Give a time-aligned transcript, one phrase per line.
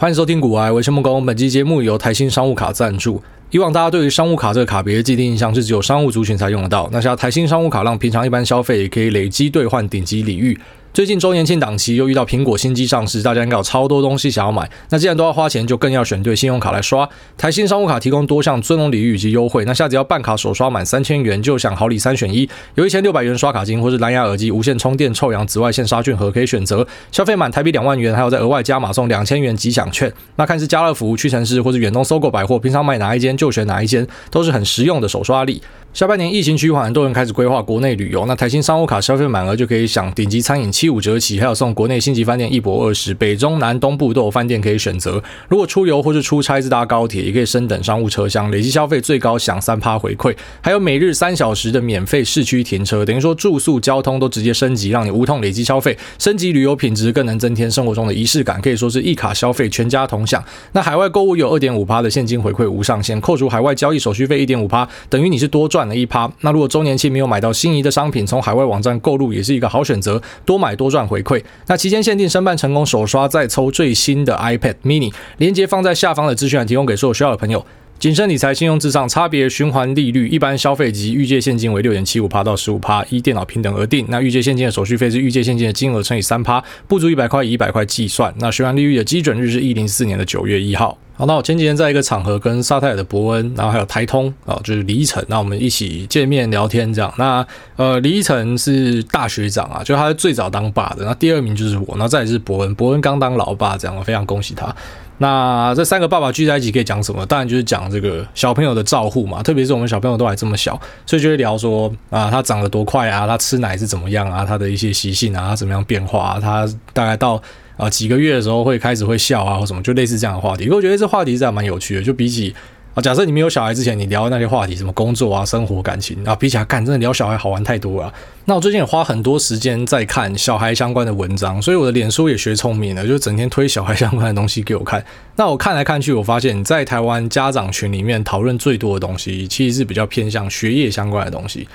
[0.00, 1.26] 欢迎收听古玩围城，木工。
[1.26, 3.20] 本期节目由台新商务卡赞助。
[3.50, 10.56] 以往大家对于商务卡这个卡别的既定印象是只有商务族群才用得到，那像台新商务卡让平常一般消费也可以累积兑换顶级礼遇。
[10.94, 14.68] 最近周年庆档期又遇到苹果新机上市，大家应该有超多东西想要买。
[14.90, 17.08] 那既然都要花钱，就更要选对信用卡来刷。
[17.36, 19.64] 台新商务卡提供多项尊荣礼遇以及优惠。
[19.64, 26.84] 那下只要办卡首刷满三千元，就享好礼三选一，有一千六百元刷卡金，或是蓝牙耳机、无线充电、臭氧紫外线杀菌盒可以选择。
[27.12, 30.12] 消费满台币两万元，还有再额外加码送两千元吉祥券。
[30.34, 35.62] 那看是家乐福、屈臣氏或是远东搜狗百货，平常买哪一间就选哪一间，都是很实用的首刷礼。
[35.94, 38.26] 下半年疫情趋缓，很多人开始规划国内旅游。
[38.26, 45.20] 那台新商务卡消费满额就可以享顶级餐饮七五折起，还有送国内星级饭店一泊二十，北中南东部都有饭店可以选择。
[45.48, 58.60] 如果出游或是出差自搭高铁，也可以升等商务车厢，累计消费最高享三趴回馈，还有每日三小时的免费市区停车，等于说住宿、交通都直接升级，让你无痛累积消费，升级旅游品质，更能增添生活中的仪式感。
[58.60, 60.40] 可以说是一卡消费全家同享。
[60.70, 66.30] 那海外购物有二点五趴的现金回馈无上限，扣除海外交易手续费一点五趴，等于你是多赚了一趴。
[66.42, 71.42] 那如果周年庆没有买到心仪的商品，从海外网站购入也是一个好选择，多买百多赚回馈。
[71.66, 77.64] 那期间限定申办成功首刷再抽最新的 iPad mini，链接放在下方的资讯栏，提供给所有需要的朋友。
[77.98, 84.06] 谨慎理财，信用至上，差别循环利率，一般消费及预借现金为六点七五趴到十五趴，依电脑平等而定。
[84.08, 88.32] 那预借现金的手续费是预借现金的金额乘以三趴，不足一百块以一百块计算。
[88.38, 90.96] 那循环利率的基准日是一零四年的九月一号。
[91.16, 97.12] 好，那我前几天在一个场合跟沙泰尔的伯恩，然后还有台通啊，就是李依晨，那我们一起见面聊天这样。
[97.18, 101.04] 那呃，李依晨是大学长啊，就他是最早当爸的。
[101.04, 104.72] 那第二名就是我，然后再是伯恩，伯恩刚当老爸这样，我非常恭喜他。
[105.18, 107.26] 那这三个爸爸聚在一起可以讲什么？
[107.26, 117.42] 当然就是讲这个小朋友的照护嘛，特别是我们小朋友都还这么小，所以就会聊说啊，他长得多快啊，他吃奶是怎么样啊，他的一些习性啊，他怎么样变化，他大概到。
[117.78, 120.64] 啊，几个月的时候会开始会笑啊，或什么，就类似这样的话题。
[120.64, 122.52] 因为我觉得这话题是还蛮有趣的，就比起
[123.00, 128.12] 假设你没有小孩之前，你聊的那些话题，什么工作啊、生活、感情啊，比起来干，真的聊小孩好玩太多了。
[128.44, 135.04] 那我最近也花很多时间在看小孩相关的文章，所以我的脸书也学聪明了，就整天推小孩相关的东西给我看。
[135.36, 141.68] 那我看来看去，我发现，在台湾家长群里面讨论最多的东西，其实是比较偏向学业相关的东西。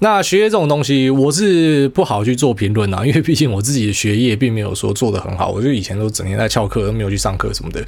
[0.00, 7.84] 那学业这种东西，我是不好去做评论啊，因为毕竟我自己的学业并没有说做得很好，我就以前都整天在翘课，都没有去上课什么的。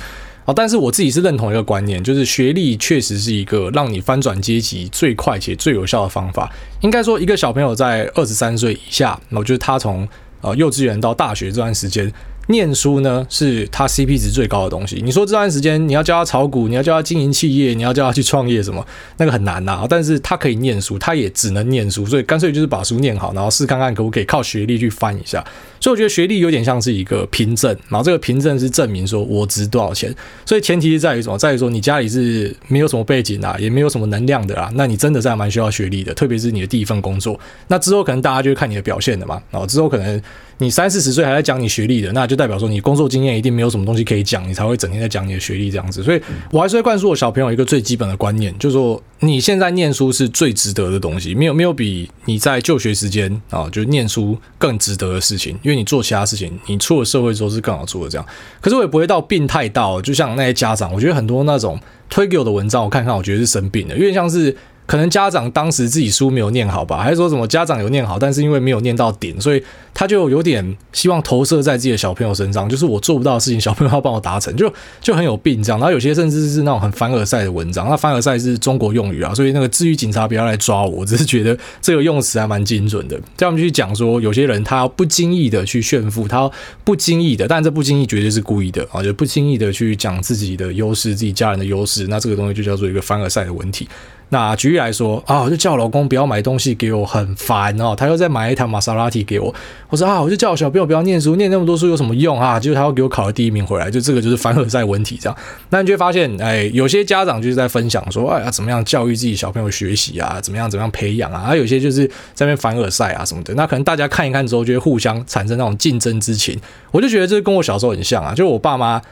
[0.55, 6.51] 但是我自己是认同一个观念，就是学历确实是一个让你翻转阶级最快且最有效的方法。
[6.81, 10.09] 应该说，一个小朋友在二十三岁以下，我就是他从
[10.41, 12.13] 呃幼稚园到大学这段时间。
[12.51, 15.01] 念书呢，是他 CP 值最高的东西。
[15.03, 18.85] 你说这段时间你要教他炒股，你要教他经营企业，你要教他去创业什么，
[19.17, 19.87] 那个很难呐。
[19.89, 25.45] 但是他可以念书，他也只能念书，所以干脆就是把书念好，然后试看看可不可以靠学历去翻一下。
[25.81, 30.15] 所以我觉得学历有点像是一个凭证，然后这个凭证是证明说我值多少钱。
[30.45, 31.39] 所以前提是在于什么？
[31.39, 37.39] 在于说你家里是没有什么背景啊，也没有什么能量的啊，那你真的是还蛮需要学历的，特别是你的第一份工作。
[37.69, 40.21] 那之后可能大家就会看你的表现的嘛，然后之后可能。
[40.61, 46.03] 你三四十岁还在讲你学历的，那就代表说你工作经验一定没有什么东西可以讲，你才会整天在讲你的学历这样子。
[46.03, 58.11] 所以我还是会灌输我小朋友一个最基本的观念，就是说你现在念书是最值得的东西，没有没有比你在就学时间啊，就念书更值得的事情，因为你做其他事情，你出了社会之后是更好做的。
[58.11, 58.27] 这样，
[58.61, 64.55] 可是我也不会到病态到，就像那些家长，我觉得很多那种推给我的文章，我看看，我觉得是生病的，因为像是。
[64.91, 69.63] 可能家长当时自己书没有念好吧，还是说什么家长有念好，但是因为没有念到点，所以
[69.95, 74.69] 他就有点希望投射在自己的小朋友身上，就是我做不到的事情，小朋友要帮我达成，就
[75.01, 75.79] 就很有病这样。
[75.79, 83.17] 然后有些甚至是那种很凡尔赛的文章，那凡尔赛是中国用语啊，所以那个至于警察不要来抓我，我只是觉得这个用词还蛮精准的。
[83.37, 86.51] 这样我们去讲说，有些人他不经意的去炫富，他
[86.83, 93.89] 不经意的，但这不经意绝对是故意的啊，就不经意的去讲自己的优势，自己家人的优势，那这个东西就叫做一个凡尔赛的问题。
[94.31, 97.95] 那举例来说啊，我就叫老公不要买东西给我，很烦哦。
[97.97, 99.53] 他又在买一台玛莎拉蒂给我，
[99.89, 102.59] 我说啊，我就叫我小朋友不要念书，念那么多书有什么用啊？
[102.59, 105.37] 结果他要给我考了第一名回来，就这个就是凡尔赛文体这样。
[105.71, 110.41] 那你就会发现，哎，有些家长就是在分享说，哎呀，怎么样教育自己小朋友学习啊？
[110.41, 111.41] 怎么样怎么样培养啊？
[111.41, 113.53] 还有些就是在那边凡尔赛啊什么的。
[113.55, 116.57] 那可能大家看一看之后，就会互相产生那种竞争之情。
[116.93, 119.03] 我就觉得这跟我小时候很像啊，就我爸妈。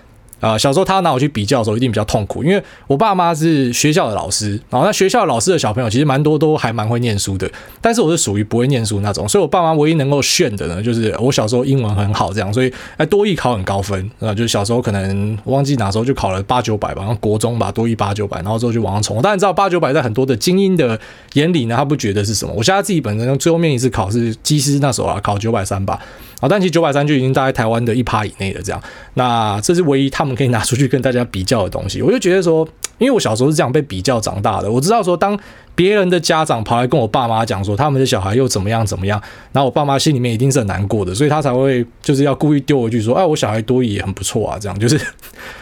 [0.41, 7.51] 啊、小时候他拿我去比较的时候，一定比较痛苦，因为我爸妈是学校的老师，然后那学校老师的小朋友其实蛮多都还蛮会念书的，
[7.81, 19.17] 但是我是属于不会念书那种，所以我爸妈唯一能够炫的呢，就是我小时候英文很好这样，所以哎多艺考很高分啊，就是小时候可能忘记哪时候就考了八九百吧，然后国中吧多艺八九百，然后之后就往上冲。
[19.17, 20.99] 我当然知道八九百在很多的精英的
[21.33, 22.55] 眼里呢，他不觉得是什么。
[22.57, 25.99] 我现在自己本身最后面一次考试，机师那时候啊考九百三吧，
[26.41, 28.81] 啊，但其实九百三就已经大概台湾的一趴以内的这样。
[29.15, 30.29] 那这是唯一他们。
[30.29, 32.03] 们可以拿出去跟大家比较的东西。
[32.03, 35.39] 我就觉得说，因为我小时候是这样被比较长大的，我知道说，当
[35.75, 39.19] 别人的家长跑来跟我爸妈讲说他们的小孩又怎么样怎么样，
[39.53, 45.07] 然后我爸妈心里面一定是很难过的，所以他才会就是要故意丢一句说，哎，我小孩多益也很不错啊，这样就是怎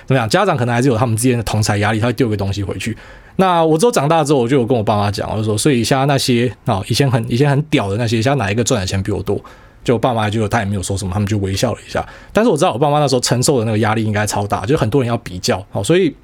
[0.09, 0.29] 么样？
[0.29, 2.97] 家长可能还是有他们之间的同才压力，他会丢个东西回去。
[3.37, 9.41] 那我之后长大之后，我就有跟我爸妈讲，我就说，所以像那些啊，以前很以前很屌的那些，像哪一个赚的钱比我多？
[9.87, 12.07] 就我爸妈就他也没有说什么，他们就微笑了一下。
[12.31, 16.15] 但是我知道我爸妈那时候承受的那个压力应该超大，就很多人要比较，好，所以。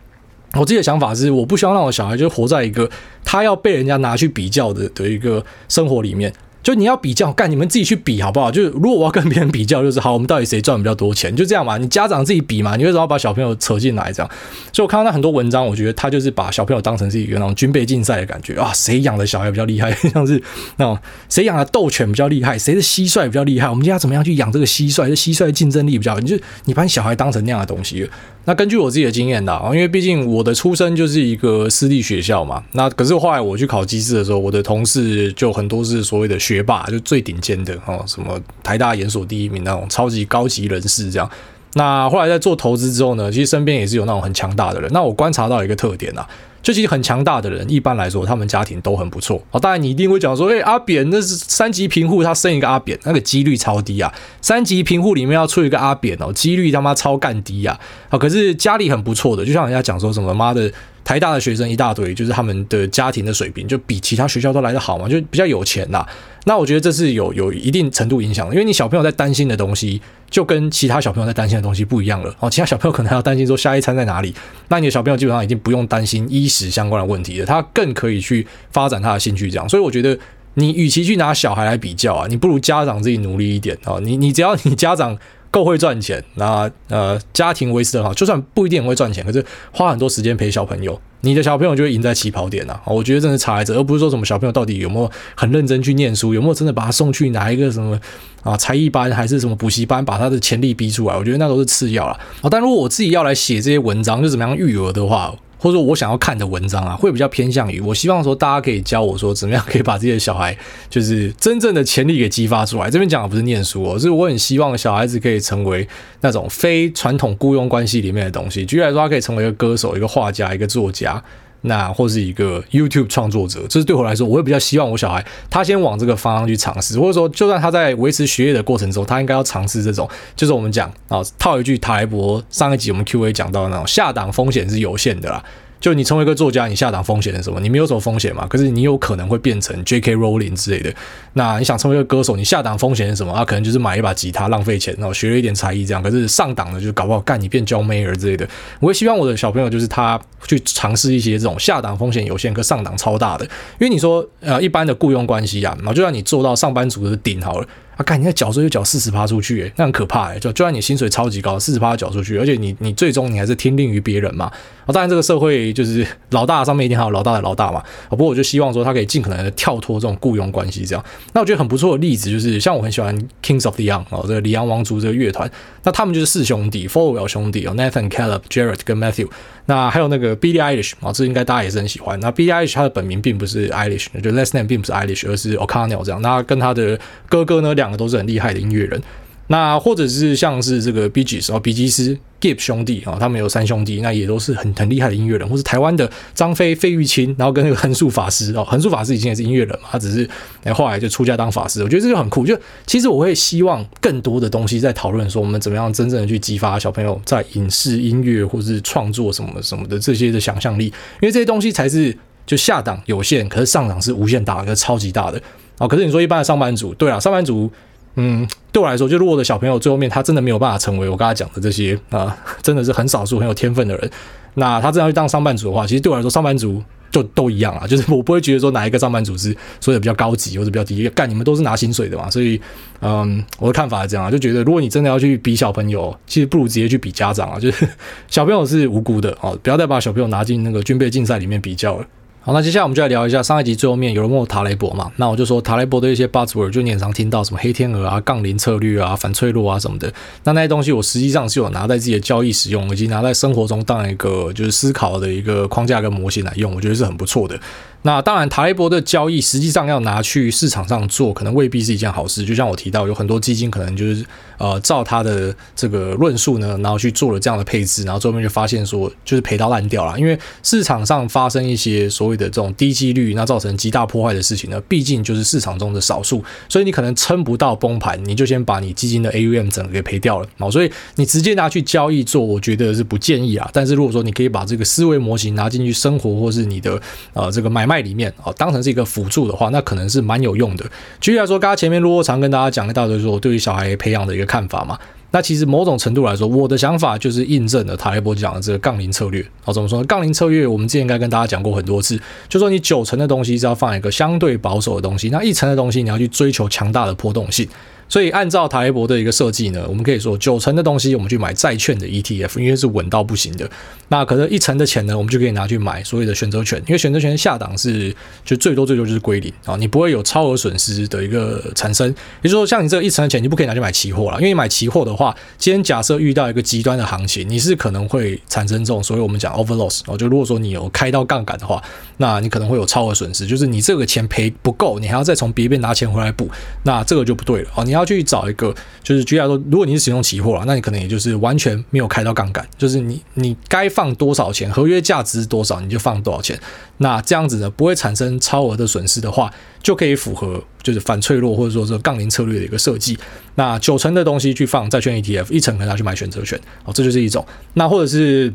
[0.54, 2.86] 我自己的想法是，我不希望让我小孩就活在一个
[3.24, 6.30] 他要被人家拿去比较的的一个生活里面。
[6.62, 8.50] 就你要比较，干你们自己去比好不好？
[8.50, 11.34] 就是如果我要跟别人比较，就是好，我们到底谁赚比较多钱？
[11.34, 11.76] 就这样嘛。
[11.76, 14.30] 你家长自己比嘛，你为什么要把小朋友扯进来这样？
[14.72, 19.92] 所以我看到那很多文章，我觉得他就是把小朋友当成是一个那种军备竞赛的感觉啊，谁养的小孩比较厉害？
[20.12, 20.40] 像是
[20.76, 20.96] 那种
[21.28, 23.68] 谁养的斗犬比较厉害，谁的蟋蟀比较厉害？
[23.68, 25.06] 我们家怎么样去养这个蟋蟀？
[25.06, 26.36] 这蟋蟀竞争力比较，你就
[26.66, 28.08] 你把你小孩当成那样的东西。
[28.44, 32.60] 那根据我自己的经验的，因为毕竟我的出身就是一个私立学校嘛。
[32.72, 41.30] 那可是后来我去考机制的时候，我的同事就很多是所谓的学学霸，就最顶尖的哦，什么台大研所第一名那种超级高级人士这样。
[41.74, 44.90] 那后来在做投资之后呢，其实身边也是有那种很强大的人。
[44.92, 46.28] 那我观察到一个特点啊。
[46.62, 49.42] 就其实很强大的人，一般来说，他们家庭都很不错。
[49.50, 54.14] 哦，当然你一定会讲说，哎，阿扁那是三级贫户，他生一个阿扁，那个几率超低啊。
[54.40, 57.76] 三级贫户里面要出一个阿扁哦，几率他妈超干低啊。
[58.10, 60.72] 啊，可是家里很不错的，就像人家讲说什么妈的。
[61.04, 66.06] 台大的学生一大堆，就是他们的家庭的水平就比其他学校都来得好嘛，就比较有钱呐。
[66.44, 70.00] 那我觉得这是有有一定程度影响的，因为你小朋友在担心的东西，
[70.30, 72.34] 就跟其他小朋友在担心的东西不一样了。
[72.40, 74.34] 哦，其他小朋友可能还要担心说下一餐在哪里，
[74.68, 79.68] 那你的小朋友基本上已经不用担心衣食相关的问题了，他更可以去发展他的兴趣这样。
[79.68, 80.18] 所以我觉得，
[80.54, 83.98] 你与其去拿小孩来比较啊，你不如家长自己努力一点啊。
[84.00, 85.18] 你你只要你家长。
[85.52, 92.80] 够会赚钱，那呃家庭维持得好，就算不一定很会赚钱，可是花很多时间陪小朋友，你的小朋友就会赢在起跑点呐。
[92.86, 98.00] 我觉得真的差在这，而不是说什么小朋友到底有没有很认真去念书，有没有真的把他送去哪一个什么
[98.42, 101.14] 啊才艺班，还是什么补习班，把他的潜力逼出来。
[101.14, 102.18] 我觉得那都是次要啦。
[102.50, 105.34] 但如果我自己要来写这些文章，就怎么样育儿的话。
[105.62, 110.56] 或者说我想要看的文章啊，会比较偏向于我希望说大家可以教我说怎么样可以把自己的小孩
[110.90, 112.90] 就是真正的潜力给激发出来。
[112.90, 115.86] 这边讲的不是念书哦，是我很希望小孩子可以成为
[116.20, 118.66] 那种非传统雇佣关系里面的东西。
[118.66, 121.22] 举例来说，他可以成为一个歌手、一个画家、一个作家。
[121.62, 135.44] 那或是一个 YouTube 创作者，这是对我来说，我也比较希望我小孩他先往这个方向去尝试，或者说，就算他在维持学业的过程中，他应该要尝试这种，就是我们讲啊，套一句塔莱博上一集我们 Q&A 讲到的那种下档风险是有限的啦。
[135.82, 137.58] 就你成为一个作家，你下档风险是什么？
[137.58, 138.46] 你没有什么风险嘛？
[138.46, 140.14] 可是你有可能会变成 J.K.
[140.14, 140.94] Rowling 之类的。
[141.32, 143.32] 那你想成为一个歌手，你下档风险是什么？
[143.32, 146.00] 啊，可能就是买一把吉他浪费钱，然后学了一点才艺这样。
[146.00, 148.48] 可是上档的就搞不好干你变 John Mayer 之类的。
[148.78, 153.44] 我会希望我的小朋友就是他去尝试一些这种下档风险有限，可上档超大的。
[153.44, 157.66] 因为你说呃一般的雇佣关系啊，然后就让你做到上班族的顶好了。
[157.96, 158.18] 啊，看！
[158.18, 160.38] 你在缴税就缴四十趴出去，诶，那很可怕，诶。
[160.38, 164.50] 就就算你薪水超级高，四十趴缴出去，而且你你最终你还是听令于别人嘛。
[164.84, 167.78] 啊，当然这个社会就是老大上面一定还有老大的老大嘛。
[167.78, 171.04] 啊，不过我就希望说他可以尽可能的跳脱这种雇佣关系，这样。
[171.32, 175.50] 那我觉得很不错的例子就是，像我很喜欢 Kings of Leon 啊，这个里昂王族这个乐团，
[175.82, 179.28] 那他们就是四兄弟，Folwell 兄弟哦，Nathan、Caleb、Jarrett 跟 Matthew。
[179.66, 182.18] 那还有那个 Billie Eilish 啊，这应该大家也是很喜欢。
[182.18, 186.20] 那 Billie Eilish 他的本名并不是 Eilish，就 last name 并不是 Eilish，而是 O'Connell 这样。
[186.20, 189.00] 那跟他的哥哥呢，两都是很厉害的音乐人。
[189.48, 195.46] 那或者是像是这个 Bee Gees 啊，比基斯 Gib 兄弟啊，他们有三兄弟，那也都是很很厉害的音乐人。
[195.46, 200.26] 或是台湾的张飞费玉清，然后跟那个横竖法师哦，横竖法师以前也是音乐人嘛，他只是
[200.62, 201.82] 哎后来就出家当法师。
[201.82, 202.46] 我觉得这就很酷。
[202.46, 215.42] 就其实我会希望更多的东西在讨论说，我们怎么样真正的去激发小朋友在影视、音乐或是创作什么什么的这些的想象力，因为这些东西才是就下档有限，可是上档是无限大的，是超级大的
[215.78, 215.88] 哦。
[215.88, 217.70] 可是你说一般的上班族，对啊，上班族。
[218.14, 224.10] 嗯，对我来说，就如果我的小朋友最后面他真的没有办法成为我刚才讲的这些啊、真的是很少数很有天分的人，
[224.52, 232.60] 那他真的要去当上班族的话，其实对我来说，上班族就都一样啊，就是我不会觉得说哪一个上班族是所以比较高级或者比较低，干你们都是拿薪水的嘛，所以
[233.00, 237.88] 嗯，我的看法是这样啊，就觉得如果你真的要去比小朋友，其实不如直接去比家长啊，就是
[238.28, 242.04] 小朋友是无辜的哦，不要再把小朋友拿进那个军备竞赛里面比较了。
[242.44, 257.56] 好，那接下来我们就来聊一下上一集最后面有人问我塔雷博嘛，那我就说塔雷博的一些 buzzword，就你常听到什么黑天鹅啊、杠铃策略啊、反脆弱啊什么的，那那些东西我实际上是有拿在自己的交易使用，以及拿在生活中当一个就是思考的一个框架跟模型来用，我觉得是很不错的。
[258.04, 262.44] 那当然，塔雷博的交易实际上要拿去市场上做，可能未必是一件好事。
[262.44, 264.26] 就像我提到，有很多基金可能就是
[264.58, 270.18] 呃，照他的这个论述呢，然后去做了这样的配置，然后最后面就发现说，就是赔到烂掉了。
[270.18, 280.46] 因为市场上发生一些所谓的这种低几率，那造成极大破坏的事情呢，毕竟就是市场中的少数，所以你可能撑不到崩盘，你就先把你基金的 AUM 整个给赔掉了。
[280.58, 283.70] 哦，所以你直接拿去交易做，我觉得是不建议啊。
[283.72, 287.00] 但是如果说你可以把这个思维模型拿进去生活，或是你的
[287.32, 288.02] 呃这个买卖。
[288.02, 290.84] 里面啊，当成是一个辅助的话，那可能是蛮有用的。
[291.20, 294.98] 举例来说，刚刚前面如果常跟大家讲一大堆，说我对于小孩培养的一个看法嘛。
[295.32, 299.44] 那其实某种程度来说，我的想法就是印证了塔雷波讲的这个杠铃策略。
[299.64, 300.04] 好，怎么说呢？
[300.04, 307.66] 杠铃策略我们之前应该跟大家讲过很多次，就说你九成的东西是要放一个相对保守的东西，那一成的东西你要去追求强大的波动性。
[308.12, 313.66] 所以按照台博的一个设计呢，我们可以说九成的东西我们去买债券的 ETF，因为是稳到不行的。
[314.08, 318.14] 那可能一成的钱呢，我们就可以拿去买所谓的选择权，因为选择权下档是
[318.44, 322.06] 就最多最多就是归零啊，你不会有超额损失的一个产生。
[322.42, 331.82] 也就是说，像你这一成的钱，你不可以拿去买期货了，因为你买期货的话，今天假设遇到一个极端的行情，你是可能会产生这种所谓我们讲 over loss 哦，就如果说你有开到杠杆的话，
[332.18, 336.46] 那你可能会有超额损失，就是你这个钱赔不够，你还要再从别边拿钱回来补，
[336.82, 344.12] 那这个就不对了哦，你要要去找一个，就是举例来说，如果你是使用期货了，那你可能也就是完全没有开到杠杆，就是你你该放。
[344.22, 346.56] 多少钱，合约价值是多少，你就放多少钱。
[346.98, 349.50] 那这样子呢，不会产生超额的损失的话，
[349.82, 353.18] 就可以符合就是反脆弱或者说这个杠铃策略的一个设计。
[353.54, 357.44] 那九成的东西去放债券 ETF，一成可能要去买选择权哦，这就是一种。
[357.72, 358.52] 那或者是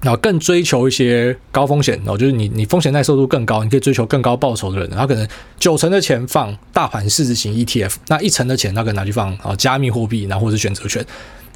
[0.00, 5.26] 啊更追求一些高风险哦，就是你你风险耐受度更高，你可以追求更高报酬的人，他可能
[5.58, 11.04] 九成的钱放大盘市值型 ETF，那一成的钱他可能拿去放啊加密货币，然后或者是选择权。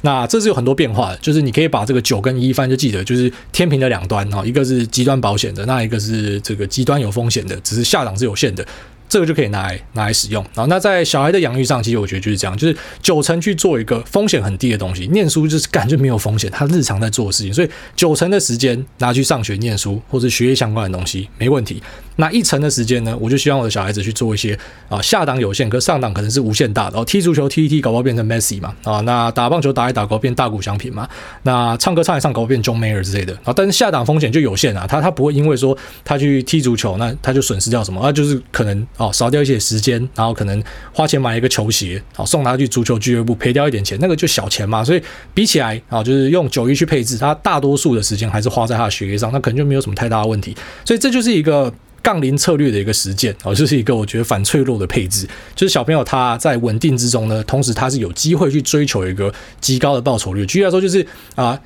[0.01, 8.63] 那这是有很多变化的，就是你可以把这个九跟一，反正就记得就是天平的两端哈，一个是极端保险的，那一个是这个极端有风险的，只是下档是有限的。
[9.07, 21.81] 这个就可以拿来拿来使用，然后那在小孩的养育上，其实我觉得就是这样，就是九成去做一个风险很低的东西，念书就是感觉没有风险，他日常在做的事情，所以九成的时间拿去上学念书或者学业相关的东西没问题。
[22.17, 24.57] 那一成的时间呢，我就希望我的小孩子去做一些
[24.89, 26.91] 啊下档有限，可上档可能是无限大的。
[26.91, 31.07] 然后踢足球踢一踢，搞不好变成 Messi 嘛啊，那打棒球打一打，搞变大谷翔平嘛，
[31.43, 33.53] 那唱歌唱一唱，搞不好变 John Mayer 之类的啊。
[33.55, 38.11] 但是下档风险就有限啊，他他不会因为说他去踢足球，那他就损失掉什么啊？
[38.11, 38.75] 就是可能。
[38.97, 44.83] 哦，少掉一些时间，然后可能花钱买一个球鞋，好送他去足球俱乐部，赔掉一点钱，那个就小钱嘛。
[44.83, 45.01] 所以
[45.33, 50.55] 比起来啊，就是用九一去配置，他大多数的时间还是花在他的学业上，那可能就没有什么太大的问题。
[50.85, 51.73] 所以这就是一个
[52.05, 60.45] 杠铃策略的一个实践哦，就是一个我觉得反脆弱的配置，就是小朋友他在稳定之中呢，同时他是有机会去追求一个极高的报酬率。
[60.45, 61.59] 举例来说，就是啊，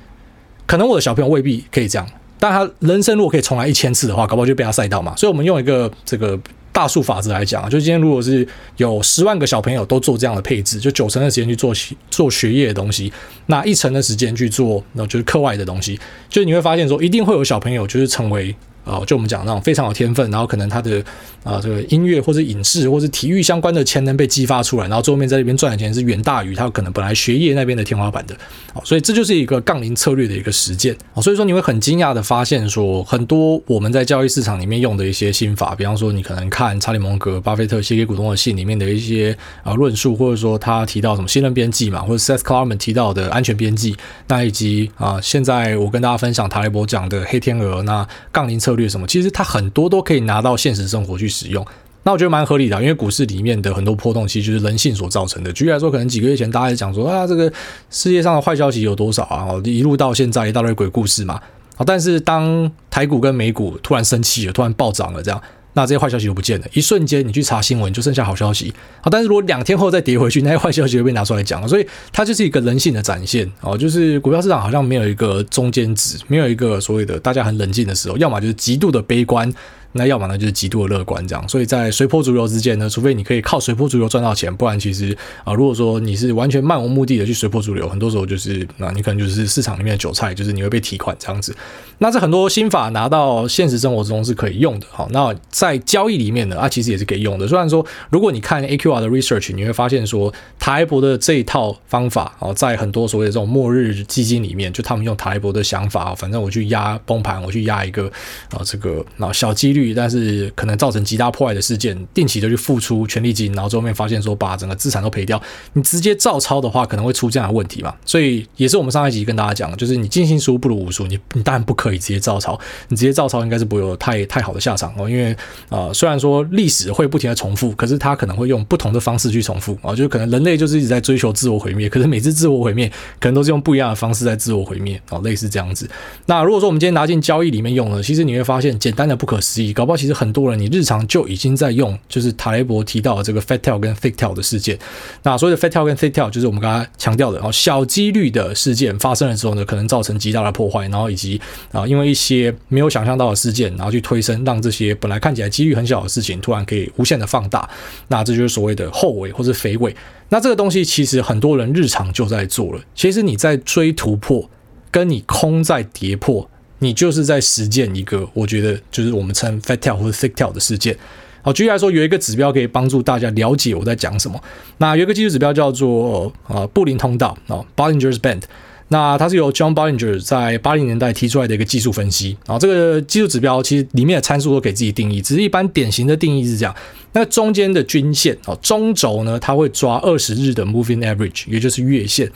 [0.64, 2.08] 可能我的小朋友未必可以这样。
[2.38, 5.14] 但他人生如果可以重来一千次的话，搞不好就被他赛道嘛。
[5.14, 6.40] 所以，我们用一个这个
[6.72, 11.74] 大数法则来讲啊，就今天如果是有十万个小朋友都做这样的配置，就九成的时间去做
[12.10, 13.12] 做学业的东西，
[13.44, 18.56] 那一成的时间去做，那就是课外的东西，就是你会发现说，一定会有小朋友就是成为。
[18.84, 21.02] 哦，就我们讲那种非常有天分，然后可能他的
[21.44, 28.34] 啊这个音乐或者影视或者体育相关的潜能被激发出来，然后最后面在那边赚的钱是远大于他可能本来学业那边的天花板的。
[28.72, 30.96] 哦，所以这就是一个杠铃策略的一个实践。
[31.12, 43.94] 哦，所以说你会很惊讶的发现说，很多我们在交易市场里面用的一些心法，比方说你可能看查理蒙格、巴菲特写给股东的信里面的一些啊论述，或者说他提到什么信任边际嘛，或者 Seth Klarman 提到的安全边际，
[44.28, 48.69] 那以及啊现在我跟大家分享塔雷伯讲的黑天鹅，那杠铃策。
[48.70, 51.66] 策略什么，其实它很多都可以拿到现实生活去使用，
[52.04, 55.52] 那我觉得蛮合理的，因为股市里面的很多波动其实就是人性所造成的。
[55.52, 57.52] 举例来说，可能几个月前大家讲说啊，这个
[57.90, 61.40] 世界上的坏消息有多少啊，一路到现在一大堆鬼故事嘛。
[61.84, 65.42] 但是当台股跟美股突然生气了，突然暴涨了，这样。
[65.72, 68.72] 那这些坏消息就不见了，一瞬间你去查新闻就剩下好消息。
[69.00, 71.68] 好，但是如果两天后再跌回去，那些坏消息就被拿出来讲了。
[71.68, 79.52] 所以它就是一个人性的展现哦，就是股票市场好像没有一个中间值，没有一个所谓的大家很冷静的时候，要么就是极度的悲观。
[79.92, 91.54] 那要么呢，就是极度的乐观这样，所以在随波逐流之间呢，除非你可以靠随波逐流赚到钱，不然其实啊，如果说你是完全漫无目的的去随波逐流，很多时候就是那你可能就是市场里面的韭菜，就是你会被提款这样子。
[91.98, 97.48] 那这很多心法拿到现实生活中是可以用的，好，那在交易里面呢，啊，其实也是可以用的。
[97.48, 108.06] 虽然说，如果你看 AQR 的 research，你会发现说，塔雷伯的这一套方法哦，在很多所谓的这种末日基金里面，就他们用塔雷伯的想法，反正我去压崩盘，我去压一个
[108.50, 109.79] 啊这个啊小几率。
[109.80, 115.40] 率，但是可能造成极大破坏的事件，定期的去付出权利金，然后最后面发现说把整个资产都赔掉，
[115.72, 117.94] 你直接照抄的话，可能会出这样的问题嘛。
[118.04, 122.58] 所以也是我们上一集跟大家讲，就是你尽信书不如无书，你你当然不可以直接照抄，
[122.88, 125.08] 你直接照抄应该是不会有太太好的下场哦。
[125.08, 125.34] 因为
[125.70, 135.88] 呃，虽然说历史会不停的重复，可是它可能会用不同的方式去重复啊，就是可能人类就是一直在追求自我毁灭，可是每次自我毁灭可能都是用不一样的方式在自我毁灭啊，类似这样子。
[136.26, 144.78] 那如果说我们今天拿进交易里面用了，其实你会发现简单的不可思议，搞不好其实很多人你日常就已经在用，就是塔雷伯提到的这个 fat tail 跟 thick tail 的事件。
[145.22, 151.40] 那所谓的 fat tail 跟 thick tail 就是我们刚刚强调的哦，小几率的事件发生了之后呢，可能造成极大的破坏，然后以及
[151.72, 157.68] 啊，因为一些没有想象到的事件，然后去推升，让这些本来看起来几率很小的事情，突然可以无限的放大。
[158.08, 159.94] 那这就是所谓的后尾或是肥尾。
[160.28, 162.80] 那这个东西其实很多人日常就在做了。
[162.94, 164.48] 其实你在追突破，
[164.90, 166.48] 跟你空在跌破，
[166.80, 170.96] 你就是在实践一个，我觉得就是我们称 fat tail 或者 thick tail 的事件。
[171.42, 174.38] 好，举例来说，有一个指标可以帮助大家了解我在讲什么。
[174.76, 178.42] 那有一个技术指标叫做呃布林通道啊，Bollinger's Band。
[178.88, 182.36] 那它是由 John Bollinger 在八零年代提出来的一个技术分析。
[182.44, 186.74] 然后这个技术指标其实里面的参数都可以自己定义，只是一般典型的定义是这样。
[187.12, 192.30] 那中间的均线哦，中轴呢，它会抓二十日的 Moving Average，也就是月线。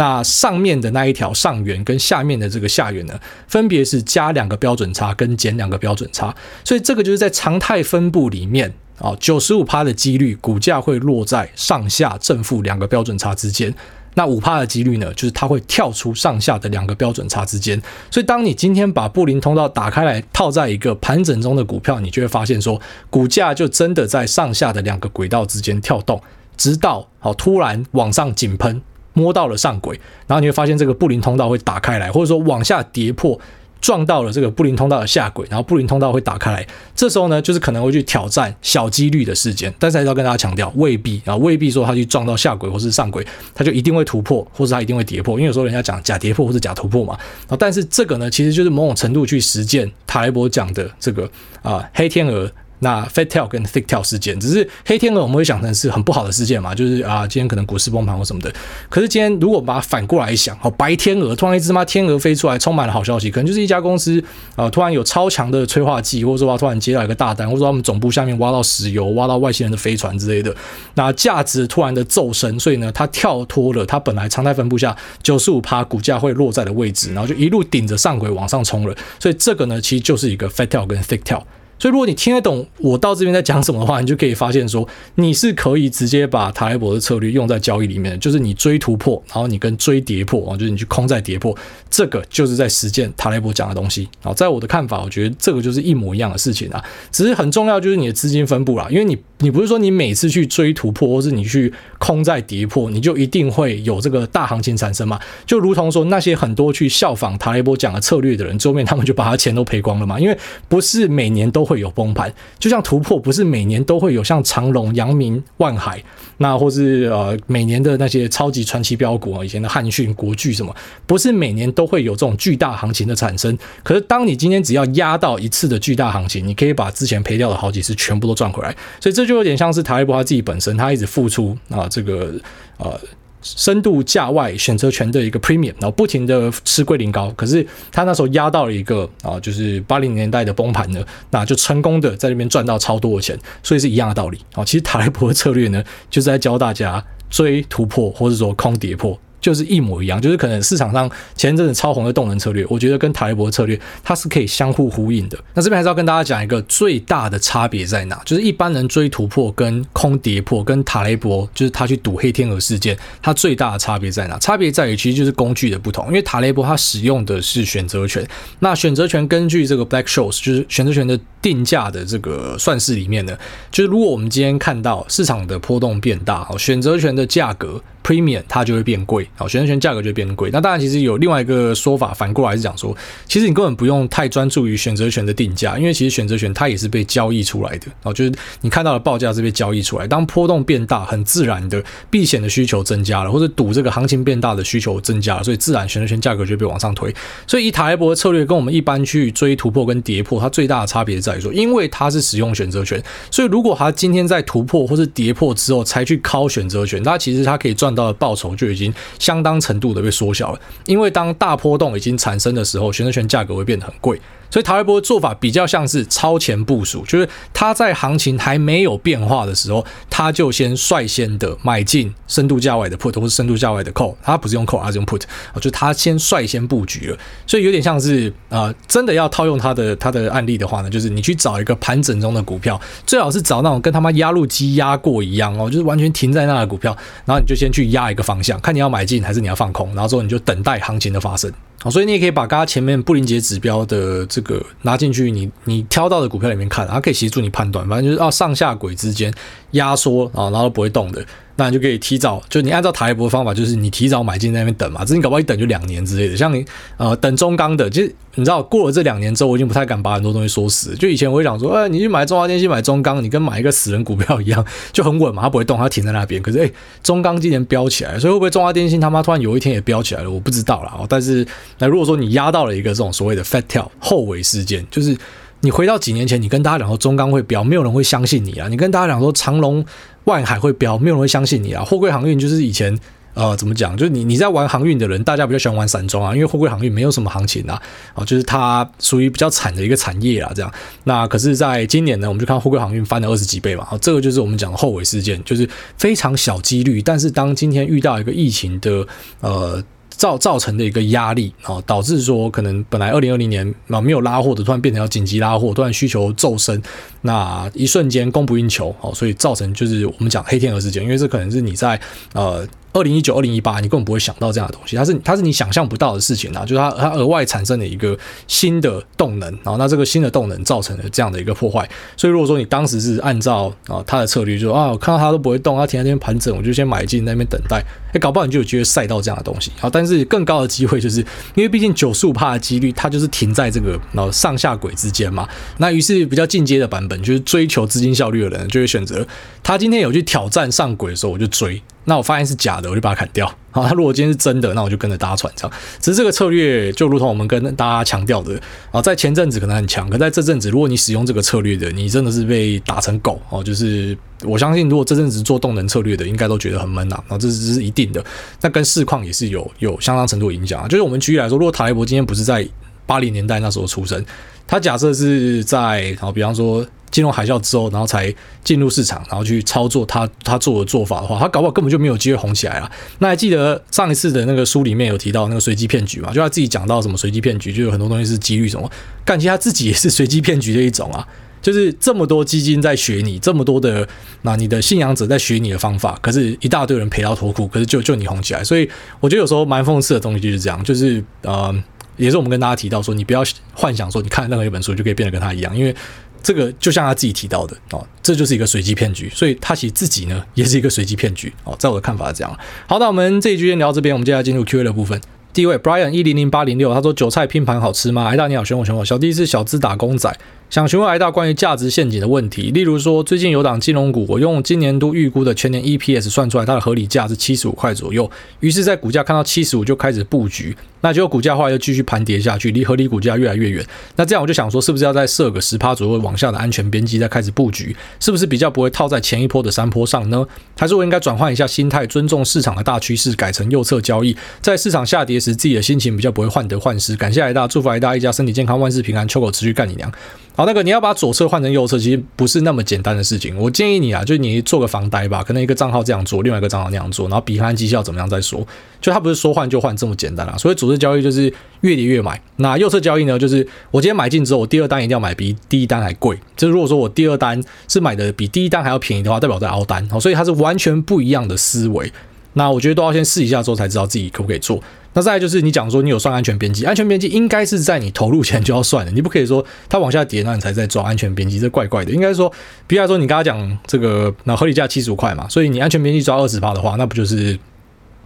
[0.00, 13.74] 那上面的那一条上缘跟下面的这个下缘呢，分别是加两个标准差跟减两个标准差，所以这个就是在常态分布里面啊，九十五趴的几率股价会落在上下正负两个标准差之间。
[14.14, 17.78] 那五趴的几率呢，就是它会跳出上下的两个标准差之间。
[18.10, 22.80] 所以当你今天把布林通道打开来套在一个盘整中的股票，你就会发现说，
[23.10, 26.22] 股价就真的在上下的两个轨道之间跳动，
[26.56, 28.80] 直到好突然往上井喷。
[29.12, 33.38] 摸到了上轨，然后你会发现这个布林通道会打开来，或者说往下跌破，
[33.80, 36.66] 撞到了这个布林通道的下轨，然后布林通道会打开来。
[36.94, 45.34] 这时候呢，就是可能会去挑战小几率的事件，但是还是要跟大家强调，未必啊，未必说它去撞到下轨或是上轨，它就一定会突破，或是它一定会跌破。
[45.34, 47.18] 因为有时候人家讲假跌破或是假突破嘛。
[47.48, 51.30] 啊，但是这个呢，其实就是某种程度去实践塔雷伯讲的这个
[51.62, 52.50] 啊黑天鹅。
[52.80, 58.52] 那 fat tail 跟 thick tail 事件，只是黑天鹅我们会想成是很不好的事件嘛，就是啊，今天可能股市崩盘或什么的。
[58.88, 64.22] 可是今天如果把它反过来想，哦，白天鹅突然一只妈天鹅飞出来，充满了好消息，可能就是一家公司
[64.56, 70.54] 啊，突然有超强的催化剂，或者说突然接到一个大单，或者说他们总部下面挖到石油，挖到外星人的飞船之类的，
[70.94, 78.96] 那价值突然的骤升，所以呢，它跳脱了它本来常态分布下九十五趴股价会落在的位置，然后就一路顶着上轨往上冲了。
[79.18, 81.42] 所以这个呢，其实就是一个 fat tail 跟 thick tail。
[81.80, 91.56] 所以，如果你听得懂我到这边在讲什么的话，你就可以发现说，你是可以直接把塔雷伯的策略用在交易里面的，就是你追突破，然后你跟追跌破啊，就是你去空在跌破，
[91.88, 94.30] 这个就是在实践塔雷伯讲的东西啊。
[94.34, 105.18] 在我的看法，我觉得这个就是一模一样的事情啊，只是很重要就是你的资金分布啦，因为你你不是说你每次去追突破，或是你去空在跌破，你就一定会有这个大行情产生嘛？
[105.46, 110.20] 就如同说那些很多去效仿塔雷伯讲的策略的人，最后面他们就把他钱都赔光了嘛？
[110.20, 110.36] 因为
[110.68, 111.69] 不是每年都。
[111.70, 116.02] 会有崩盘，就像突破，不是每年都会有像长隆、阳明、万海，
[116.38, 120.74] 那或是呃每年的那些超级传奇标股啊，以前的汉讯、国巨什么，
[121.06, 123.56] 不是每年都会有这种巨大行情的产生。
[123.84, 128.76] 可是当你今天只要压到一次的巨大行情，你可以把之前赔掉的好几次全部都赚回来。
[128.98, 132.34] 所以这就有点像是塔雷伯他自己本身，他一直付出啊这个
[132.78, 132.98] 呃。
[133.42, 144.64] 深度价外选择权的一个 premium，然后不停的吃归零高，可是他那时候压到了一个啊，就是八零年代的崩盘呢，那就成功的在那边赚到超多的钱，所以是一样的道理啊。
[144.64, 149.18] 其实塔雷伯的策略呢，就是在教大家追突破，或者说空跌破。
[149.40, 155.38] 就是一模一样，就是可能市场上前阵子超红的动能策略，我觉得跟塔雷伯策略它是可以相互呼应的。
[155.54, 164.38] 那这边还是要跟大家讲一个最大的差别在哪，就是一般人追突破跟空跌破，跟塔雷伯就是他去赌黑天鹅事件，它最大的差别在哪？
[164.38, 168.26] 差别在于其实就是工具的不同，因为塔雷伯它使用的是选择权，
[168.58, 173.36] 那选择权根据这个 Black-Scholes 就是选择权的定价的这个算式里面呢，
[173.70, 177.82] 就是如果我们今天看到市场的波动变大，哦，选择权的价格。
[178.02, 180.50] Premium 它就会变贵，好，选择权价格就会变贵。
[180.52, 188.32] 那当然，其实有另外一个说法，反过来是讲说，其实你根本不用太专注于选择权的定价，因为其实选择权它也是被交易出来的，哦，就是
[188.62, 190.06] 你看到的报价是被交易出来。
[190.06, 197.14] 当波动变大，很自然的避险的需求增加了，或者赌这个行情变大的需求增加了，所以自然选择权价格就被往上推。
[197.46, 207.89] 所以以塔雷伯的策略跟我们一般去追突破跟跌破，它最大的差别在于说，因为它是使用选择权，所以如果它今天在突破或是跌破之后才去靠选择权，那其实它可以赚。
[207.94, 214.20] 到的报酬就已经相当程度的被缩小了，因为当大波动已经产生的时候，选择权价格会变得很贵。
[214.50, 225.22] 所以塔雷伯的做法比较像是超前部署，就是他在行情还没有变化的时候，他就先率先的买进深度价位的 put 或是深度价位的 call，他不是用 call，而是用 put，
[225.60, 241.52] 就他先率先布局了，所以有点像是呃，真的要套用他的他的案例的话呢，就是你去找一个盘整中的股票，最好是找那种跟他妈压路机压过一样哦，就是完全停在那的股票，然后你就先去压一个方向，看你要买进还是你要放空，然后之后你就等待行情的发生。
[241.82, 249.32] 好，所以你也可以把刚刚前面布林杰指标的这个拿进去你，你你挑到的股票里面看，它可以协助你判断，反正就是啊上下轨之间
[249.70, 251.24] 压缩啊，然后不会动的。
[251.60, 255.04] 那你就可以提早，就你按照塔雷伯的方法，就是你提早买进在那边等嘛。
[255.04, 256.34] 只是你搞不好一等就两年之类的。
[256.34, 256.64] 像你
[256.96, 260.94] 呃等中钢的，其实你知道过了这两年之后，我已经不太敢把很多东西说死。
[260.96, 266.40] 就以前我会讲说，哎，你去买中华电信、买中钢，你跟买一个死人股票一样，就很稳嘛，它不会动，它停在那边。
[266.40, 266.70] 可是哎，
[267.02, 270.30] 中钢今年飙起来，所以会不会中华电信他妈突然有一天也飙起来了？
[270.30, 270.98] 我不知道啦。
[271.10, 271.46] 但是
[271.78, 275.14] 那如果说你压到了一个这种所谓的 fat tail 后尾事件，就是。
[275.62, 278.66] 你回到几年前，你跟大家讲说中钢会飙，没有人会相信你啊！
[278.66, 279.84] 你跟大家讲说长荣、
[280.24, 281.84] 万海会飙，没有人会相信你啊！
[281.84, 282.96] 货柜航运就是以前
[283.34, 287.80] 呃怎么讲，就是你你在玩航运的人，大家比较喜欢玩散装啊，因为货柜航运没有什么行情啊，
[288.14, 290.72] 哦，就是它属于比较惨的一个产业啊，这样。
[291.04, 299.06] 那可是在今年呢，我们就看货柜航运翻了二十几倍嘛，哦，这个就是我们讲的后尾事件，就是非常小几率，但是当今天遇到一个疫情的
[299.40, 299.82] 呃。
[300.20, 306.78] 造造成的一个压力啊，导致说可能本来二零二零年啊没有拉货的，突然变成要紧急拉货，突然需求骤升，
[307.22, 311.98] 那一瞬间供不应求，哦，所以造成就是我们讲黑天鹅事件，因为这可能是你在
[312.34, 312.68] 呃。
[312.92, 321.88] 二零一九、二零一八，你根本不会想到这样的东西，它是它是你想象不到的事情啊，就是它它额外产生了一个新的动能，然后那这个新的动能造成了这样的一个破坏。
[322.16, 329.88] 所以如果说你当时是按照啊它的策略，就说啊我看到它都不会动，它停在那边盘整，我就先买进那边等待，哎，搞不好你就有机会赛到这样的东西啊。
[329.90, 331.20] 但是更高的机会就是
[331.54, 335.48] 因为毕竟九十五趴的几率，它就是停在这个然后上下轨之间嘛。
[335.78, 339.26] 那于是比较进阶的版本，就是追求资金效率的人就会选择，
[339.62, 341.80] 他今天有去挑战上轨的时候，我就追。
[342.04, 343.46] 那我发现是假的，我就把它砍掉。
[343.72, 345.76] 好，他如果今天是真的，那我就跟着搭船这样。
[346.00, 348.60] 只是这个策略就如同我们跟大家强调的
[348.90, 353.62] 啊，在前阵子可能很强，可在这阵子，如果你使用这个策略的，你真的是被打成狗哦。
[353.62, 357.22] 就是我相信，如果这阵子做动能策略的，应该都觉得很闷呐。
[357.28, 358.24] 啊，这是这是一定的。
[358.60, 360.88] 那跟市况也是有有相当程度影响啊。
[360.88, 362.66] 就是我们举例来说，如果塔雷伯今天不是在
[363.06, 364.24] 八零年代那时候出生，
[364.70, 366.86] 他假设是在然后，比方说。
[367.10, 372.88] 金融海啸之后，然后才进入市场，然后去操作他他做的做法的话，他搞不好根本就没有机会红起来啊。
[373.18, 376.32] 那还记得上一次的那个书里面有提到那个随机骗局嘛？
[376.32, 378.88] 就他自己讲到什么随机骗局，就有很多东西是几率什么，
[379.24, 381.26] 感觉他自己也是随机骗局的一种啊。
[381.60, 384.08] 就是这么多基金在学你，这么多的
[384.42, 388.62] 那你的信仰者在学你的方法，可是一大堆人赔到脱裤，可是就就你红起来。
[388.62, 391.74] 所以我觉得有时候蛮讽刺的东西就是这样，就是呃，
[392.16, 393.42] 也是我们跟大家提到说，你不要
[393.74, 395.94] 幻想说你看任何一本书就可以变得跟他一样，因为。
[396.42, 402.58] 这个就像他自己提到的哦，这就是一个随机骗局，所以他其实自己呢也是一个随机骗局哦，在我的看法是这样。
[402.86, 405.20] 好，那我们这一局先聊到这边，我们接下来进入 Q&A 的部分。
[405.52, 408.24] 第一位 Brian 一零零八零六，他说韭菜拼盘好吃吗？
[408.24, 410.34] 哎大你好，选我选我，小弟是小资打工仔。
[410.70, 418.30] 想询问癌大关于价值陷阱的问题，例如说最近有档金融股，我用今年度预估的全年 EPS 算出来，它的合理价是七十五块左右，
[418.60, 430.46] 于是，在股价看到七十五就开始布局，那结果股价后来又继续盘跌下去，离合理股价越来越远，那这样我就想说，是不是要再设个十趴左右往下的安全边际再开始布局，是不是比较不会套在前一波的山坡上呢？
[430.78, 437.16] 还是我应该转换一下心态，尊重市场的大趋势，改成右侧交易，在市场下跌时，自己的心情比较不会患得患失。
[437.16, 440.12] 感谢癌大，祝福癌大一家身体健康，万事平安，秋狗持续干你娘。
[440.60, 443.56] 好，那个你要把左侧换成右侧，其实不是那么简单的事情。
[443.56, 448.60] 我建议你啊，就是你做个防呆吧，可能一个账号这样做，另外一个账号那样做，然后比看绩效怎么样再说。
[449.00, 450.54] 就它不是说换就换这么简单啦。
[450.58, 456.38] 所以左侧交易就是越跌越买，那右侧交易呢，就是我今天买进之后，我第二单一定要买比第一单还贵。
[456.54, 460.06] 就是如果说我第二单是买的比第一单还要便宜的话，代表在凹单。
[460.10, 462.12] 好，所以它是完全不一样的思维。
[462.52, 464.78] 那我觉得都要先试一下之后才知道自己可不可以做。
[465.12, 472.12] 那再来就是你讲说你有算安全边际，安全边际应该是在你投入前就要算的，你不可以说它往下跌，那你才在抓安全边际，这怪怪的。
[472.12, 472.52] 应该说，
[472.86, 477.58] 比方说你刚刚讲这个，那合理价七十五块嘛，所以你安全边际抓二十趴的话，那不就是？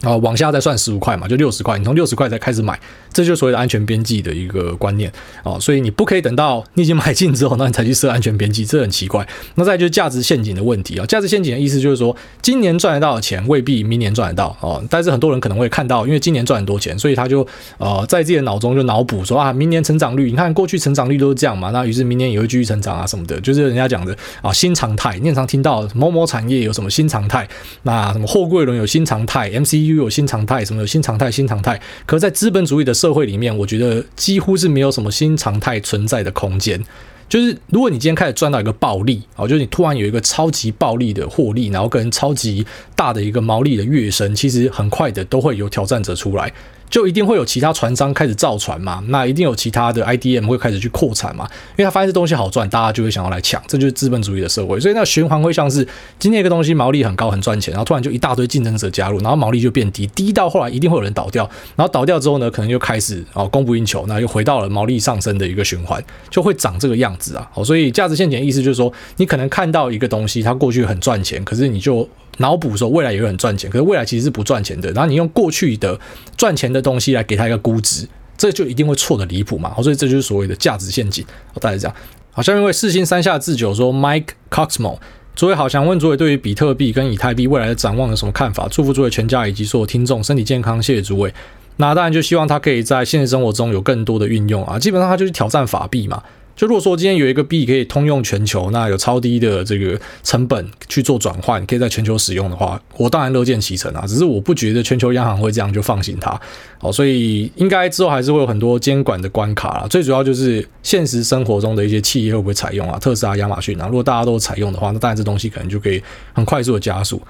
[0.05, 1.79] 啊往下再算十五块嘛，就六十块。
[1.79, 2.79] 你从六十块才开始买，
[3.13, 5.13] 这就是所谓的安全边际的一个观念
[5.43, 5.59] 哦。
[5.61, 9.27] 所以你不可以等到你已经买进之后，那你才去设安全边际，这很奇怪。
[9.55, 11.07] 那再就是价值陷阱的问题啊。
[11.07, 14.83] 价值陷阱的意思就是说，今年赚得到的钱未必明年赚得到哦。
[14.91, 17.47] 但是很多人可能会看到，因为今年赚很多钱，所以他就
[17.79, 25.17] 呃在自己的脑中就脑补说啊，明年成长率，你看过去成长率都是这样嘛，那于是明年也会继续成长啊什么的，就是人家讲的啊新常态。
[25.17, 27.49] 你经常听到某某产业有什么新常态，
[27.83, 31.81] 那什么货柜轮有新常态，MCU。，又有新常态，什么有新常态，新常态。
[32.07, 36.83] 可在资本主义的社会里面，我觉得几乎是没有什么新常态存在的空间。
[37.27, 46.53] 就是如果你今天开始赚到一个暴利啊，就是你突然有一个超级暴利的获利，然后跟超级大的一个毛利的跃升，其实很快的都会有挑战者出来。
[46.95, 54.79] 就一定会有其他船商开始造船嘛，那一定有其他的 IDM 会开始去扩产嘛，因为他发现这东西好赚，大家就会想要来抢，这就是资本主义的社会。
[54.79, 55.85] 所以那循环会像是
[56.21, 67.51] 今天一个东西毛利很高很赚钱，然后突然就一大堆竞争者加入，然后毛利就变低，低到后来一定会有人倒掉，然后倒掉之后呢，可能就开始哦供不应求，那又回到了毛利上升的一个循环，就会长这个样子啊。
[67.55, 72.09] 哦，所以价值陷阱的意思就是说，你可能看到一个东西它过去很赚钱，可是你就。
[72.39, 74.91] 脑补说未来也会很赚钱，可是未来其实是不赚钱的。
[74.93, 75.99] 然后你用过去的
[76.37, 79.75] 赚钱的东西来给他一个估值，这就一定会错的离谱嘛。
[79.83, 81.25] 所以这就是所谓的价值陷阱。
[81.61, 81.97] 大概是这样。
[82.33, 84.99] 好，下面一位世新三下智久说，Mike Coxmo，
[85.37, 88.67] 诸位好，想问诸位对于比特币跟以太币未来的展望有什么看法？
[88.71, 91.33] 祝福诸位全家以及所有听众身体健康，谢谢诸位。
[91.77, 94.79] 那当然就希望他可以在现实生活中有更多的运用啊。
[94.79, 96.23] 基本上他就是挑战法币嘛。
[96.57, 104.05] 就如果说今天有一个币可以通用全球，那有超低的这个成本去做转换，可以在全球使用的话，我当然乐见其成啊。
[104.07, 106.41] 只是我不觉得全球央行会这样就放行它，
[106.81, 109.87] 哦，所以应该之后还是会有很多监管的关卡啦。
[109.89, 117.21] 最主要就是现实生活中的一些企业会不会采用啊，特斯拉、亚马逊啊，如果大家都采用的话，那当然这东西可能就可以很快速的加速。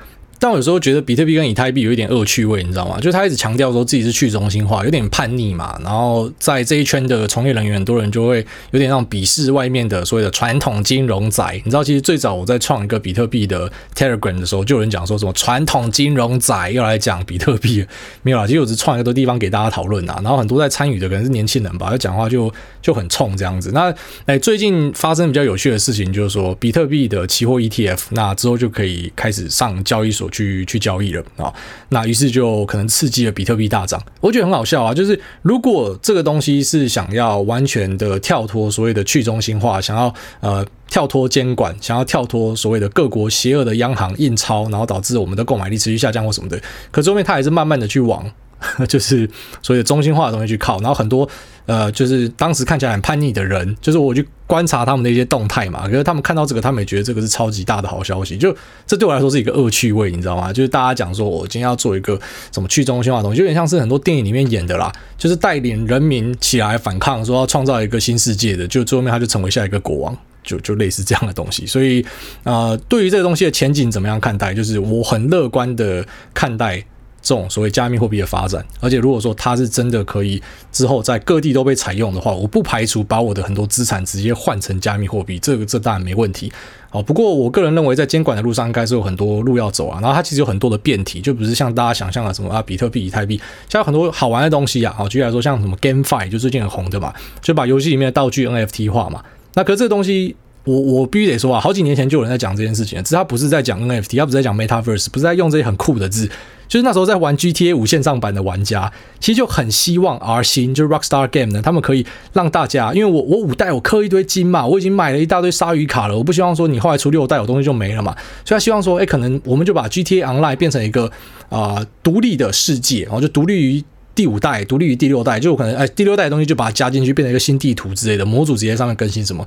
[0.44, 3.00] 但我有时候觉得比特币跟以太币有一点恶趣味，你知道吗？
[3.00, 5.80] 就他一直强调说自己是去中心化，有点叛逆嘛。
[5.82, 11.42] 然后在这一圈的从业人员，很多人就会有点让鄙视外面的所谓的传统金融仔。
[11.64, 17.82] 你知道，其实最早我在创一个比特币的 Telegram 的时候，就有人讲说什么传统金融仔要来讲比特币，
[18.20, 18.46] 没有啦。
[18.46, 20.20] 其实我只创一个多地方给大家讨论啊。
[20.22, 22.52] 然后很多在参与的可能是年轻人吧，他讲话就
[22.82, 23.70] 就很冲这样子。
[23.72, 23.90] 那
[24.26, 30.28] 哎，最近发生比较有趣的事情，就是说比特币的期货 ETF，那之后就可以开始上交易所。
[30.34, 31.52] 去去交易了啊，
[31.90, 34.02] 那于是就可能刺激了比特币大涨。
[34.20, 48.28] 我觉得很好笑啊，就是如果这个东西是想要完全的跳脱所谓的去中心化，想要呃跳脱监管，想要跳脱所谓的各国邪恶的央行印钞，然后导致我们的购买力持续下降或什么的，可是后面它还是慢慢的去往。
[48.88, 49.28] 就是
[49.62, 51.28] 所谓的中心化的东西去靠，然后很多
[51.66, 58.54] 呃，就是当时看起来很叛逆的人，就是我去观察他们的一些动态嘛，可是他们看到这个，他们也觉得这个是超级大的好消息，就
[58.86, 60.52] 这对我来说是一个恶趣味，你知道吗？
[60.52, 62.20] 就是大家讲说我今天要做一个
[62.52, 71.64] 什么去中心化的东西，有点像是很多电影里面演的啦，就是带领人民起来反抗，说要创造一个新世界的，就最后面他就成为下一个国王，就就类似这样的东西。
[71.64, 72.04] 所以
[72.42, 74.52] 呃，对于这个东西的前景怎么样看待？
[74.52, 76.84] 就是我很乐观的看待。
[77.24, 86.52] 这种所谓加密货币的发展，而且如果说它是真的可以之后在各地都被采用的话，我不排除把我的很多资产直接换成加密货币，这个这当然没问题。
[86.90, 89.98] 好，不过我个人认为在监管的路上应该是有很多路要走啊。
[90.02, 94.94] 然后它其实有很多的变体，就不是像大家想象的什么啊，比特币、以太币，像有很多好玩的东西啊。
[94.94, 99.24] 好，举例来说，像什么 GameFi 就最近很红的嘛，就把游戏里面的道具 NFT 化嘛。
[99.54, 100.36] 那可是这个东西。
[100.64, 106.26] 我我必须得说啊，好几年前就有人在讲这件事情，只是他不是在讲 NFT，他不是在讲 Metaverse，不是在用这些很酷的字，
[106.66, 121.04] 就是那时候在玩 GTA 五线上版的玩家，其实就很希望 R 星就是 Rockstar Game 呢，他们可以让大家，因为我我五代我氪一堆金嘛，我已经买了一大堆鲨鱼卡了，我不希望说你后来出六代有东西就没了嘛，所以他希望说，哎，可能我们就把 GTA Online 变成一个
[121.50, 129.46] 啊、呃、独立的世界，然后就独立于第五代，独立于第六代，就可能哎第六代的东西就把它加进去，变成一个新地图之类的模组，直接上面更新什么。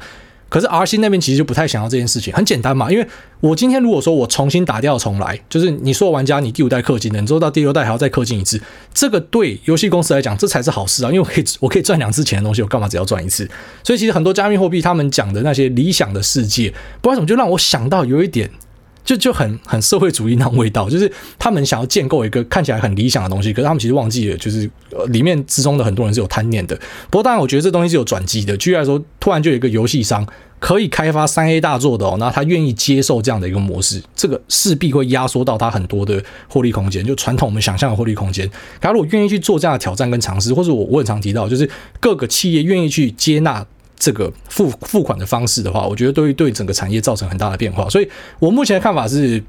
[0.49, 3.07] 可是 R C 那边其实就不太想要这件事情，很简单嘛，因为
[3.39, 8.61] 我今天如果说我重新打掉重来，就是你说玩家你第五代氪金的，你做到第六代还要再氪金一次，
[8.93, 13.49] 这个对游戏公司来讲这才是好事啊，因为我可以我可以赚两次钱的东西，我干嘛只要赚一次？
[13.83, 16.69] 所以其实很多加密货币他们讲的那些理想的世界，
[17.01, 18.49] 不知道怎么就让我想到有一点。
[19.07, 26.77] 就就很很社会主义那种味道，就是他们想要建构一个看起来很理想的东西，可是他们其实忘记了，就是呃里面之中的很多人是有贪念的。
[27.09, 28.57] 不过当然，我觉得这东西是有转机的。
[28.57, 30.27] 举例来说，突然就有一个游戏商
[30.59, 38.51] 可以开发三 A 大作的哦，那他愿意接受这样的一个模式，这个势必会压缩到他很多的获利空间，就传统我们想象的获利空间。
[38.81, 41.69] 假如我愿意去做这样的挑战跟尝试，或者我我很常提到，就是
[42.01, 43.65] 各个企业愿意去接纳。
[43.97, 48.07] 这个付付款的方式的话，我觉得对于对整个产业造成很大的变化，所以
[48.39, 49.43] 我目前的看法是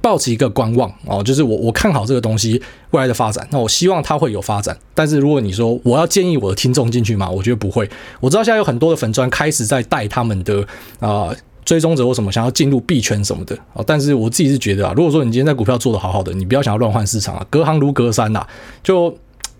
[0.00, 4.76] 抱持一个观望哦，就是我我看好这个东西未来的发展，那我希望它会有发展。
[4.94, 7.28] 但是如果你说我要建议我的听众进去吗？
[7.28, 7.88] 我觉得不会。
[8.20, 10.66] 我知道现在有很多的粉专开始在带他们的
[11.00, 18.46] 啊、追踪者或什么想要进入币圈什么的啊，但是我自己是觉得啊，如果说你今天在股票做得好好的，你不要想要乱换市场啊，隔行如隔山呐、
[18.82, 19.14] 就。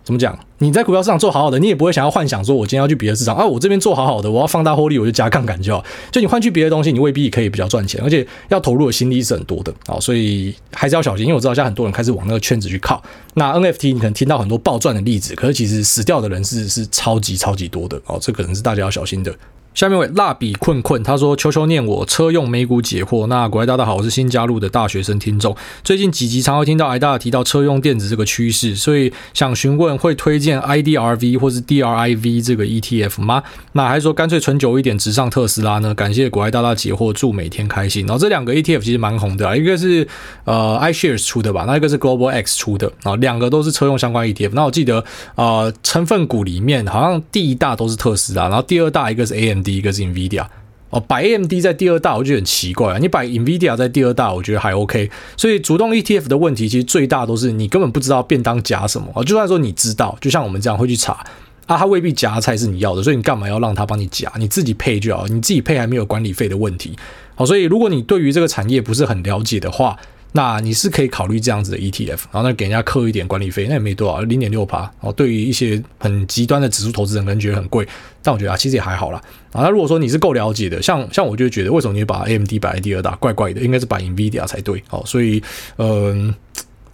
[0.04, 0.38] 怎么讲？
[0.58, 5.84] 你在股票市场做好好的，你也不会想要幻想说，我今天要去别的市场啊，我这边做好好的，我要放大获利，我就加杠杆就好。
[6.10, 11.26] 就你换去别的东西，你未必可以比较赚钱，而且要投入的心力是很多的啊，所以还是要小心。
[11.26, 13.02] 因为我知道现在很多人开始往那个圈子去靠。
[13.34, 19.32] 那 NFT 你可能听到很多暴赚的例子，可是其实死掉的人是是超级超级多的哦，这可能是大家要小心的。
[19.74, 25.56] 下面为蜡笔困困，他说：“求求念我车用美股解惑。”那国外大大好，我是新加入的大学生听众。
[25.82, 33.42] 最近几集常会听到癌大提到车用电子这个趋势，所以想询问会推荐 IDRV 或是 DRIV 这个 ETF 吗？
[33.72, 35.94] 那还说干脆存久一点，直上特斯拉呢？
[35.94, 38.04] 感谢国外大大解惑，祝每天开心。
[38.04, 40.06] 然后这两个 ETF 其实蛮红的，一个是
[40.44, 44.50] 呃 iShares 出的吧，那一个是 Global X 出的啊，两个都是车用相关 ETF。
[44.52, 45.02] 那我记得
[45.34, 49.61] 呃成分股里面好像第一大都是特斯拉，然后第二大一个是 AM。
[49.62, 50.44] 第一个是 NVIDIA
[50.90, 52.98] 哦，摆 AMD 在第二大，我觉得很奇怪啊。
[52.98, 55.10] 你摆 NVIDIA 在第二大，我觉得还 OK。
[55.38, 59.22] 所以主动 ETF 的问题，其实最大都是你根本不知道便当夹什么啊。
[59.22, 61.24] 就算说你知道，就像我们这样会去查
[61.66, 64.30] 啊，他未必夹菜是你要的，所以你干嘛要让他帮你夹？
[64.36, 66.94] 你自己配就好，你自己配还没有管理费的问题。
[67.34, 69.96] 好，所以如果你对于这个产业不是很了解的话，
[70.34, 74.90] 那你是可以考虑这样子的 ETF，然后那给人家扣一点管理费，那也没多少，零点六趴。
[75.00, 77.86] 哦，对于一些很极端的指数投资人，可能觉得很贵，
[78.22, 79.20] 但我觉得啊，其实也还好啦。
[79.52, 84.82] 啊，那如果说你是够了解的，像像我就觉得，为什么你把 AMD 摆在第二大，怪怪的，应该是摆 NVIDIA 才对。
[84.88, 85.42] 哦，所以
[85.76, 86.34] 嗯、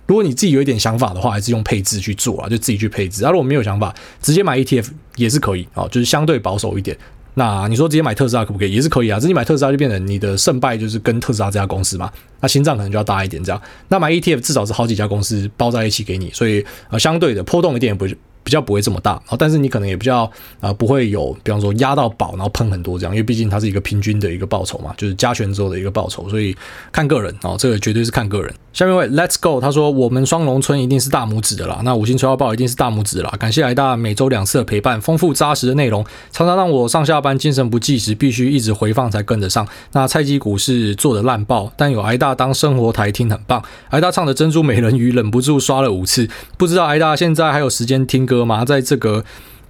[0.06, 3.24] 如果你自己有一点想法的话，还是用配置去做啊，就自己去配置。
[3.24, 5.68] 啊，如果没有想法，直接买 ETF 也是可以。
[5.74, 6.96] 哦，就是相对保守一点。
[7.38, 8.72] 那你说直接买特斯拉可不可以？
[8.72, 9.18] 也是可以啊。
[9.18, 12.10] 直接买特斯拉就变成你的胜败就是跟特斯拉这家公司嘛。
[12.40, 13.62] 那心脏可能就要大一点这样。
[13.88, 18.06] 那买 ETF 至少是好几家公司包在一起给你，所以呃相对的波动一点也不。
[18.42, 26.56] 比较不会这么大，但是你可能也比较啊不会有，比方说压到宝，然后喷很多这样，因为毕竟它是一个平均的一个报酬嘛，就是加权之后的一个报酬，所以
[26.90, 28.54] 看个人哦，这个绝对是看个人。
[28.72, 39.66] 下面一位 Let's Go，他说我们双龙村一定是大拇指的啦，那五星吹报一定是大拇指的啦，感谢癌大每周两次的陪伴，丰富扎实的内容，常常让我上下班精神不济时必须一直回放才跟得上。
[39.92, 48.64] 那菜鸡股是做的烂爆，但有癌大当生活台听很棒，癌大唱的珍珠美人鱼忍不住刷了五次，不知道癌大现在还有时间听歌吗？
[48.64, 49.24] 在这个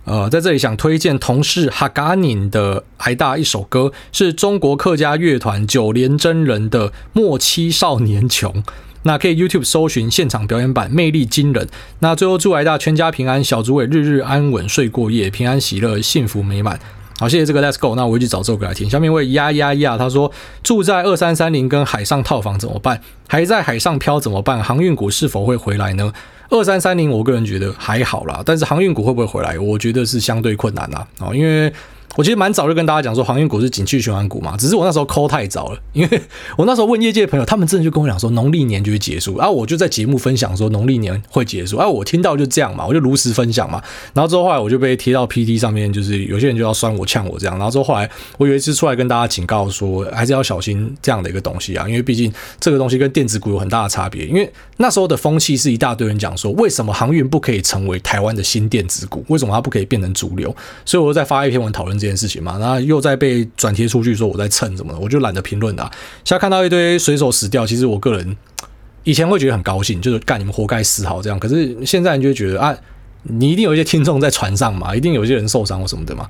[0.04, 8.52] 呃，在这里想推荐同事哈嘎宁的癌大一首歌，是中国客家乐团九连真人的《莫欺少年穷》。
[9.04, 11.68] 那可以 YouTube 搜寻现场表演版，魅力惊人。
[12.00, 16.78] 那最后祝癌大全家平安，小主委日日安稳睡过夜，平安喜乐，幸福美满。
[17.20, 17.94] 好，谢谢这个 Let's Go。
[17.94, 18.88] 那我去找这首歌来听。
[18.88, 20.30] 下面一位呀呀呀，他说
[20.62, 23.00] 住在二三三零跟海上套房怎么办？
[23.28, 24.62] 还在海上漂怎么办？
[24.62, 26.12] 航运股是否会回来呢？
[26.50, 29.58] 二三三零，我个人觉得还好啦，但是航运股会不会回来？
[29.58, 31.06] 我觉得是相对困难啦。
[31.18, 31.72] 啊，因为。
[32.18, 36.20] 我其实蛮早就跟大家讲说，航运股是景气循环股嘛，只是我那时候抠太早了，因为
[36.58, 43.80] 我那时候问业界的朋友，他们真的就跟我讲说，农历年就会结束，然啊，我就在节目分享说农历年会结束，啊，我听到就这样嘛，我就如实分享嘛，
[44.14, 59.24] 然后之后后来我就被贴到 PT 上面，就是有些人就要酸我呛我这样，然后之后后来我有一次出来跟大家警告说，还是要小心这样的一个东西啊，因为毕竟这个东西跟电子股有很大的差别，因为那时候的风气是一大堆人讲说，为什么航运不可以成为台湾的新电子股？
[59.28, 60.52] 为什么它不可以变成主流？
[60.84, 62.78] 所以我就在发一篇文讨论这件事情嘛，然后。
[62.88, 65.90] 又在被转贴出去说我在蹭什么的，我就懒得评论了。
[66.24, 68.36] 现在看到一堆水手死掉，其实我个人
[69.04, 71.38] 以前会觉得很高兴，就是干你们活该死好这样。
[71.38, 72.74] 可是现在你就觉得啊，
[73.24, 76.26] 你一定有一些听众在船上嘛，一定有一些人受伤或什么的嘛。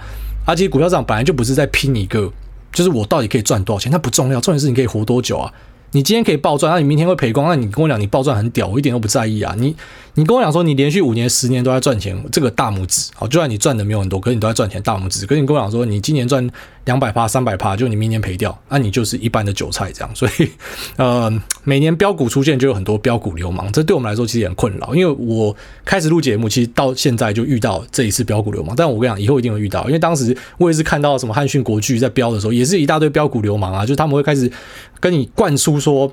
[0.47, 2.33] 而且股票市场本来就不是在拼一个，
[2.73, 5.53] 就是我到底可以赚多少钱，它不重要，重点是你可以活多久啊。
[5.93, 9.55] 你今天可以暴赚，那你明天会赔光，那你跟我讲你暴赚很屌，我一点都不在意啊。
[9.57, 9.75] 你
[10.18, 15.24] 你跟我讲说你连续五年、十年都在赚钱，这个大拇指好，就算你赚的没有很多，可是你都在赚钱，大拇指。
[15.24, 16.44] 可是你跟我讲说你今年赚
[16.87, 20.11] 两百趴、三百趴，就你明年赔掉，那你就是一般的韭菜这样。
[20.16, 20.50] 所以
[20.96, 24.92] 呃，每年标股出现就有很多标股流氓，这对我们来说其实也很困扰。
[24.92, 25.54] 因为我
[25.85, 34.50] 开始录节目，其实到现在就遇到这一次标股流氓，但我跟你讲，以后一定会遇到，因为当时我也是看到什么汉讯国巨在标的时候，也是一大堆标股流氓啊，就他们会开始
[34.98, 36.12] 跟你灌输说。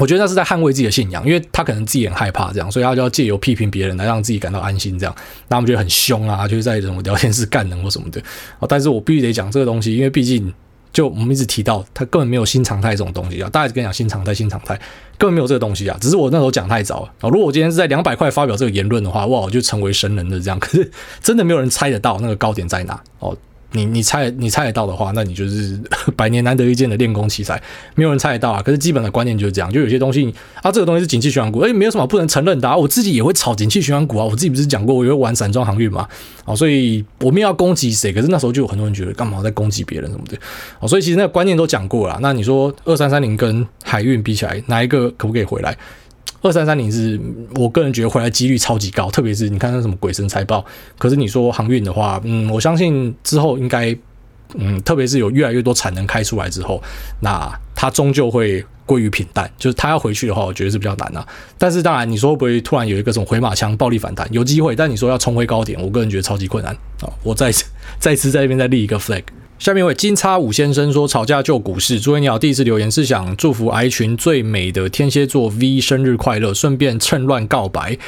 [0.00, 5.14] 我觉得那是在捍卫自己的信仰，因为他可能自己很害怕这样，所以他就要借由批评别人来让自己感到安心这样。
[5.48, 8.20] 那我们觉得很凶啊，就是在这种聊天室干人或什么的。
[8.66, 10.52] 但是我必须得讲这个东西，因为毕竟
[10.90, 13.50] 就我们一直提到，他根本没有新常态这种东西啊。
[13.50, 14.74] 大家跟你讲新常态，新常态
[15.18, 15.96] 根本没有这个东西啊。
[16.00, 17.28] 只是我那时候讲太早了啊。
[17.28, 20.58] 如果我今天是在两百块发表这个言论的话，哇，我就成为神人了这样。
[20.58, 20.90] 可是
[21.22, 23.36] 真的没有人猜得到那个高点在哪哦。
[23.72, 25.78] 你你猜你猜得到的话，那你就是
[26.16, 27.60] 百年难得一见的练功奇才，
[27.94, 28.60] 没有人猜得到啊。
[28.62, 32.76] 可是基本的观念就是这样，就有些东西啊，这个东西是景气循环股，哎，没有什么不能承认的啊。
[32.76, 36.08] 我自己也会炒景气循环股啊，我自己不是讲过我也会玩散装航运嘛，
[36.44, 38.12] 啊，所以我们要攻击谁？
[38.12, 40.36] 可是那时候就有很多人觉得干嘛在攻击别人什么的
[40.80, 42.18] 啊，所以其实那个观念都讲过了。
[42.20, 45.76] 那你说二三三零跟海运比起来，哪一个可不可以回来？
[46.42, 47.20] 二三三零是
[47.56, 50.64] 我个人觉得回来几率超级高，特别是你看那什么鬼神财报。
[50.98, 53.94] 可是你说航运的话，嗯，我相信之后应该，
[54.54, 56.82] 嗯，特别是有越来越多产能开出来之后，
[57.20, 59.50] 那它终究会归于平淡。
[59.58, 61.26] 就是它要回去的话，我觉得是比较难啊。
[61.58, 64.26] 但是当然，你说会不会突然有一个这种回马枪暴力反弹？
[64.32, 64.74] 有机会。
[64.74, 66.72] 但你说要冲回高点，我个人觉得超级困难
[67.02, 67.12] 啊！
[67.22, 67.66] 我再次
[68.00, 69.24] 再次在这边再立一个 flag。
[69.60, 77.98] 下面为金叉五先生说：“吵架救股市。”诸位你好，第一次留言是想祝福癌群最美的天蝎座 V 生日快乐，顺便趁乱告白，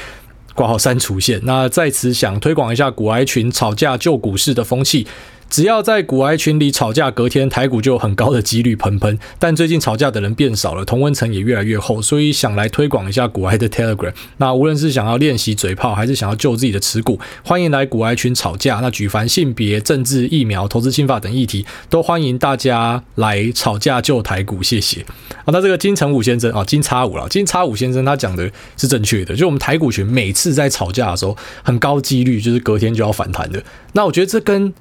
[0.54, 1.42] 挂号删除线。
[1.44, 5.06] 那在此想推广一下古癌群吵架救股市的风气。
[5.52, 9.18] 只要在股癌群里吵架，隔天台股就有很高的几率喷喷。
[9.38, 14.14] 但最近吵架的人变少了，同温层也越来越厚，所以想来推广一下股癌的 Telegram。
[14.38, 18.76] 那无论是想要练习嘴炮，还是想要救自己的持股，欢迎来股癌群吵架。
[18.76, 24.62] 那举凡性别、政治、疫苗、投资心法等议题，都欢迎大家来吵架救台股。
[24.62, 25.02] 谢谢。
[25.02, 33.62] 啊，那这个金城武先生啊，金叉五了，金叉五先生他讲的是正确的，就我们台股群每次在吵架的时候，很高几率就是隔天就要反弹的。
[33.92, 34.72] 那我觉得这跟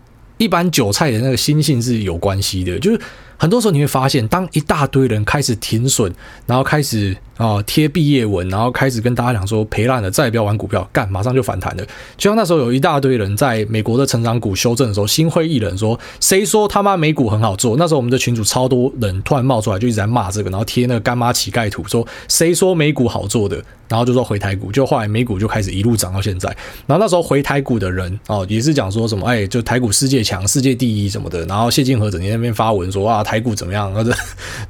[0.42, 3.00] 一般韭菜的那个心性是有关系的，就是
[3.42, 6.14] 很多时候你会发现，当一大堆人开始停损，
[6.46, 7.18] 然后开始。
[7.38, 11.84] 啊，贴毕业文，然后开始跟大家讲说赔烂了，再也不要玩股票，干，马上就反弹了。
[12.16, 17.76] 就像那时候有一大堆人在美国的成长股修正的时候，心灰意冷说，谁说他妈美股很好做？
[17.78, 23.60] 那时候我们的群主超多人突然冒出来，就一直在骂这个，然后贴那个干妈乞丐图，说谁说美股好做的？
[23.88, 26.48] 然后就说回台股，就后来美股就开始一路涨到现在。
[26.86, 31.44] 然后那时候回台股的人哦，也是讲说什么，哎，就台股世界强，世界第一什么的。
[31.48, 33.92] 然后谢金河整天在那边发文说啊，台股怎么样？
[33.94, 34.14] 或者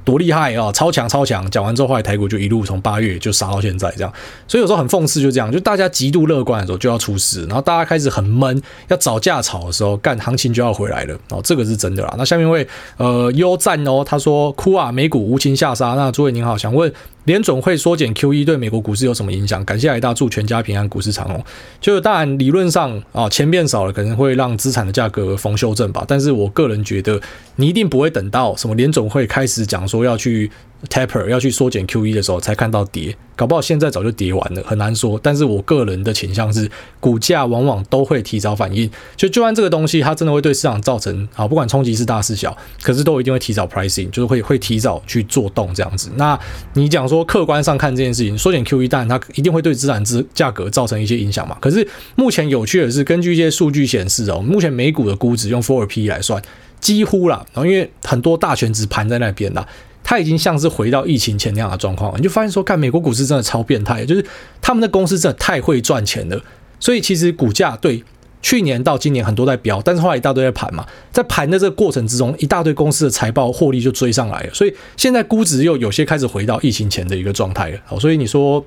[0.06, 1.50] 多厉害啊，超强超强。
[1.50, 2.62] 讲完之后，后来台股就一路。
[2.64, 4.14] 从八月就杀到现在这样，
[4.48, 12.14] 所以有时候很讽刺，就这样，就大家极度乐观的时候就要出事，然后大家开始很闷，要找架吵的时候，干行情就要回来了哦，这个是真的啦。
[12.20, 15.96] 那下面一位呃优赞哦，他说哭啊，美股无情下杀。
[15.96, 16.94] 那诸位您好，想问。
[17.26, 19.64] 联总会缩减 QE 对美国股市有什么影响？
[19.64, 21.44] 感谢来大，祝全家平安，股市长虹。
[21.80, 26.04] 就当然理论上啊，钱变少了，可能会让资产的价格逢修正吧。
[26.08, 27.22] 但是我个人觉得，
[27.58, 30.50] 你一定不会等到什么联总会开始讲说要去
[30.90, 35.20] taper 要去缩减 QE 的时候才看到跌，搞不好现在早就跌完了，很难说。
[35.22, 36.68] 但是我个人的倾向是，
[37.00, 38.90] 股价往往都会提早反应。
[39.16, 46.10] 就就算这个东西它真的会对市场造成啊，不管冲击是大是小，可是都一定会提早 pricing，就是会会提早去做动这样子。
[46.16, 46.40] 那
[46.74, 47.11] 你讲。
[47.12, 51.58] 说客观上看这件事情，缩减 QE，当然它一定会对资产资价格造成一些影响嘛。
[51.60, 51.86] 可是
[52.16, 56.42] 目前有趣的是，根据一些数据显示哦，目前美股的估值用 Four P 来算，
[56.80, 59.68] 几乎啦，然后因为很多大权值盘在那边啦，
[60.04, 64.26] 它已经像是回到疫情前那样的状况，你就发现说，看美国股市真的超变态，就是
[64.62, 66.42] 他们的公司真的太会赚钱了，
[66.80, 68.02] 所以其实股价对。
[68.42, 77.80] 去年到今年很多在飙，但是后来一大堆在盘嘛，在盘的这个过程之中，一大堆公司的财报获利就追上来了，所以现在估值又有些开始回到疫情前的一个状态了。
[77.86, 78.66] 好，所以你说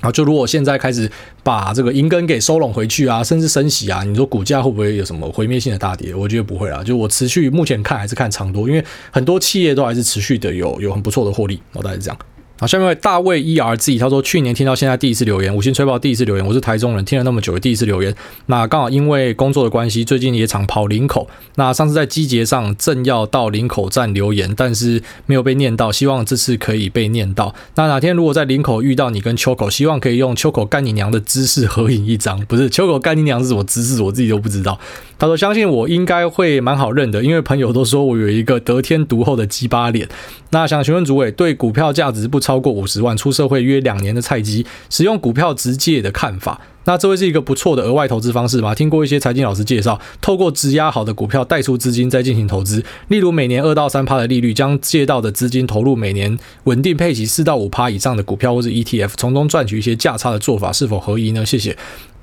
[0.00, 1.08] 啊，就如果现在开始
[1.44, 6.12] 把这个银根给收拢回去啊，甚至升息啊，你说股价会不会有什么毁灭性的大跌？
[6.12, 12.18] 我觉得不会啦，就我持续目前看还是看长多，因为很多企业都还是持续的有有很不错的获利，我大概是这样。
[12.58, 18.14] 好，下面位大卫 E R Z，他说去年听到现在第一次留言，五星吹爆第一次留言，我是台中人，听了那么久的第一次留言。
[18.46, 21.28] 那刚好因为工作的关系，最近也常跑林口。
[21.56, 27.52] 那上次在机捷上正要到林口站留言，但是没有被念到，希望这次可以被念到。
[27.74, 32.38] 那哪天如果在林口遇到你跟秋口，希望可以用秋口干你娘的姿势合影一张。
[32.46, 34.78] 不是秋口干你娘是什么姿势，我自己都不知道。
[35.18, 40.08] 他说相信我应该会蛮好认的，因为朋友都说我有一个得天独厚的鸡巴脸。
[40.50, 46.60] 那想询问主委，对股票价值不超超过五十万，出社会约两年的菜鸡，使用股票直接的看法？
[46.84, 48.74] 那这会是一个不错的额外投资方式吗？
[48.74, 61.46] 听过一些财经老师介绍，透过质押好的股票贷出资金再进行投资，例如每年二到三趴的利率，将借到的资金投入每年稳定配息四到五趴以上的股票或是 ETF，从中赚取一些价差的做法是否合宜呢？
[61.46, 61.74] 谢谢。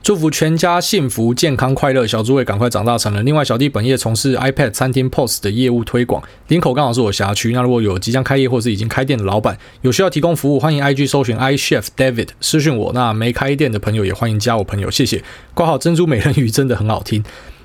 [0.02, 2.08] 祝福全家幸福、健康、快乐。
[2.08, 3.24] 小猪也赶快长大成人。
[3.26, 7.52] 另外，小弟本业从事 iPad 餐厅 POS 的业务推广，林口刚好是我辖区。
[7.52, 12.92] 那如果有即将开业或是已经开店的老板，有需要提供服务，欢迎 IG 搜寻 iChef David 私讯我。
[12.94, 15.22] 那没开店的朋友也欢迎加我朋友，谢谢。
[15.54, 17.24] 挂号珍珠美人鱼真的很好听。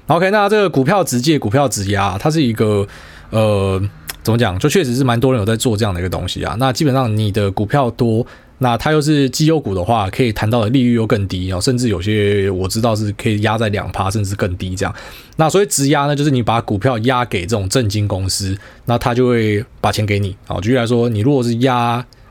[0.08, 2.86] OK，那这个股票直借、股票直押，它是一个
[3.30, 3.80] 呃，
[4.22, 4.58] 怎么讲？
[4.58, 6.54] 就确实是蛮多人有在做这样的一个东西啊。
[6.58, 8.26] 那基本上你的股票多。
[8.64, 14.94] 那它又是绩优股的话，可以谈到的利率又更低哦，甚至有些我知道是可以压在两趴，甚至更低这样。
[15.36, 18.56] 那所以质押呢，就是你把股票押给这种证金公司，
[18.86, 20.58] 那他就会把钱给你啊。
[20.62, 21.76] 举例来说，你如果是押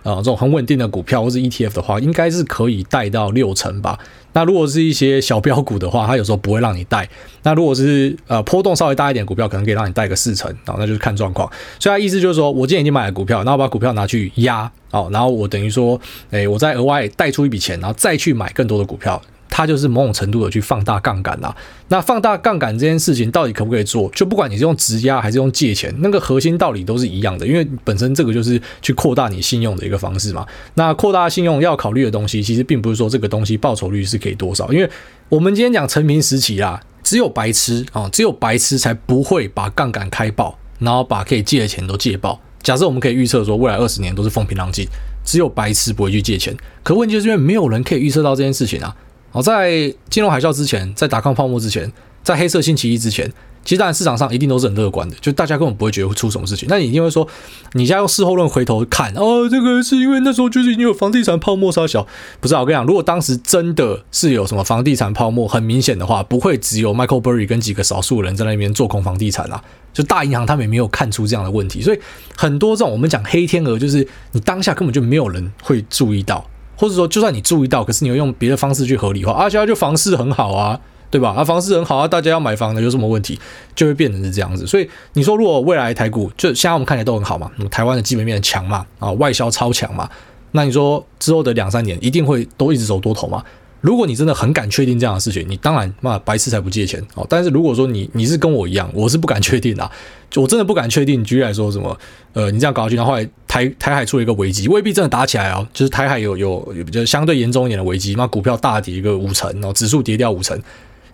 [0.01, 3.99] 啊这种很稳定的股票或是 ETF 的话，应该是可以贷到六成吧。
[4.33, 7.07] 那如果是一些小标股的话，它有时候不会让你带。
[7.43, 11.49] 那如果是呃波动稍微大一点股票，可能可以让你带个四成，然后那就是看状况。
[11.79, 15.99] 所以它意思就是说，我今天已经买了股票，然后把股票拿去压，哦，然后我等于说，
[16.31, 19.21] 诶，我再额外贷出一笔钱，然后再去买更多的股票。
[19.55, 21.55] 它就是某种程度的去放大杠杆啦。
[21.89, 24.09] 那放大杠杆这件事情到底可不可以做？
[24.09, 30.43] 就不管你是用质押还是用借钱，那个核心道理都是一样的，因为本身这个就是去扩大你信用的一个方式嘛。
[30.73, 34.89] 那扩大信用要考虑的东西，其实并不是说这个东西报酬率是可以多少，因为
[35.29, 42.41] 我们今天讲成名时期啦，只有白痴啊，只有白痴才不会把杠杆开爆，然后把可以借的钱都借爆。
[42.63, 44.87] 假设我们可以预测说未来二十年都是风平浪静，
[45.23, 48.95] 只有白痴不会去借钱，可问题就是因为没有人可以预测到这件事情啊。
[49.33, 53.27] 好，在金融海啸之前，在达康泡沫之前，在黑色星期一之前，
[53.65, 56.67] 其实当然市场上一定都是很乐观的，就大家根本不会觉得会出什么事情。
[56.69, 57.27] 那你一定会说，
[57.71, 62.05] 你现在用事后论回头看，哦，这个是因为那时候就是已经有房地产泡沫杀小，
[62.39, 62.59] 不是啊？
[62.59, 69.59] 我跟你讲，如果当时真的是有什么房地产泡沫很明显的话，不会只有 Michael Burry 跟几个少数人在那边做空房地产啦。
[69.91, 71.99] 就大银行他们也没有看出这样的问题，所以
[72.37, 76.47] 很多这种我们讲黑天鹅，就是你当下根本就没有人会注意到。
[76.77, 81.33] 或者说，就算你注意到，可是你又用别的方式去合理化，啊，现在就房市很好啊，对吧？
[81.37, 83.39] 啊，房市很好啊，大家要买房的有什么问题？
[83.75, 84.65] 就会变成是这样子。
[84.65, 90.09] 所以你说，如果未来台股就现在我们看起来都很好嘛，那么台湾的基本面强嘛，啊，外销超强嘛，
[90.51, 93.43] 那你说之后的两三年一定会都一直走多头吗？
[93.83, 97.27] 如果你真的很敢确定这样的事情，你当然嘛，白痴才不借钱哦。
[97.29, 99.91] 但是如果说你你是跟我一样，我是不敢确定的，
[100.29, 101.21] 就我真的不敢确定。
[101.21, 101.99] 举例来说，什么
[102.31, 105.67] 呃，你这样搞下去，然后来台台海出了一个危机，未必真的打起来哦。
[105.73, 110.57] 就是台海有有有比较相对严重一点的危机，那股票大跌一个五成哦，指数跌掉五成，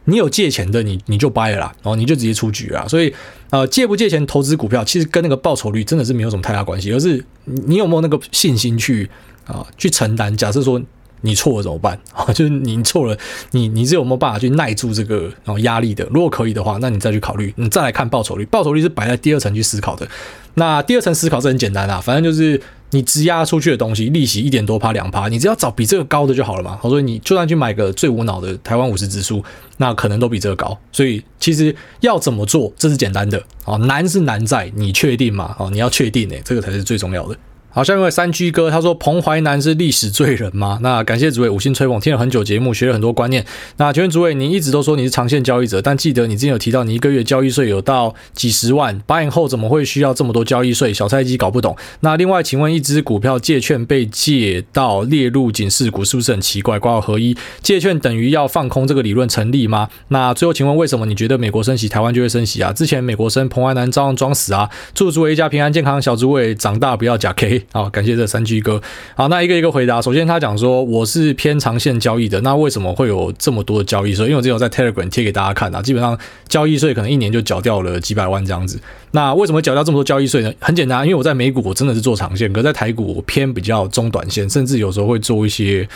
[0.06, 2.88] 你有借钱的你你就掰了啦，然后你就直接出局了。
[2.88, 3.12] 所以
[3.50, 9.10] 呃，借不借钱投资股票，其实跟那个报酬率真的是没有什么太大关系，而是你有没有那个信心去
[9.48, 10.38] 啊去承担。
[10.38, 10.80] 假设说。
[11.22, 12.26] 你错了怎么办啊？
[12.34, 13.18] 就是你错了，
[13.52, 16.06] 你你是有没有办法去耐住这个然后压力的？
[16.12, 18.46] 如果可以的话，那你再去考虑，你再来看报酬率。
[18.46, 20.08] 报酬率是摆在第二层去思考的。
[20.56, 22.60] 那第二层思考是很简单啊，反正就是
[22.90, 26.78] 你质押出去的东西，利息一点多趴两趴，你只要找比这个高的就好了嘛。
[26.82, 29.44] 好所以你就算去买个最无脑的台湾五十指数，
[29.78, 30.78] 那可能都比这个高。
[30.92, 35.56] 所以其实要怎么做，这是简单的啊，难是难在你确定嘛？
[35.60, 37.38] 哦，你要确定诶，这个才是最重要的。
[37.72, 40.80] 好，下一位三居哥，他说彭淮南是历史罪人吗？
[40.82, 43.46] 那感谢主委五星吹捧，听了很久节目，学了很多观念。
[43.78, 50.92] 那请问主委，你一直都说你是长线交易者，但记得你之前有提到你一个月交易税有到几十万，八年后怎么会需要这么多交易税？
[50.92, 51.78] 小菜鸡搞不懂。
[52.00, 56.80] 那另外，请问一只股票借券被借到列入警示股，是不是很奇怪？
[56.80, 59.90] 挂号合一借券等于要放空，这个理论成立吗？
[60.08, 62.74] 那最后，请问为什么你觉得美国升息，台湾就会升息啊？
[62.74, 64.72] 之前美国升，彭淮南照样装死啊！
[64.96, 67.59] 祝主委一家平安健康，小主委长大不要假 K。
[67.72, 68.82] 好，感谢这三居哥。
[69.16, 70.02] 好，那一个一个回答。
[70.02, 74.26] 首先，他讲说我是偏长线交易的，那为什么会有这么多的交易税？
[74.26, 78.80] 因为我之前有在 Telegram 贴给大家看啊，基本上交易税可能一年就缴掉了几百万这样子。
[79.12, 80.54] 那为什么缴掉这么多交易税呢？
[80.60, 85.88] 很简单，因为我在美股我真的是做长线，可在台股我偏比较中短线，甚至有时候会做一些，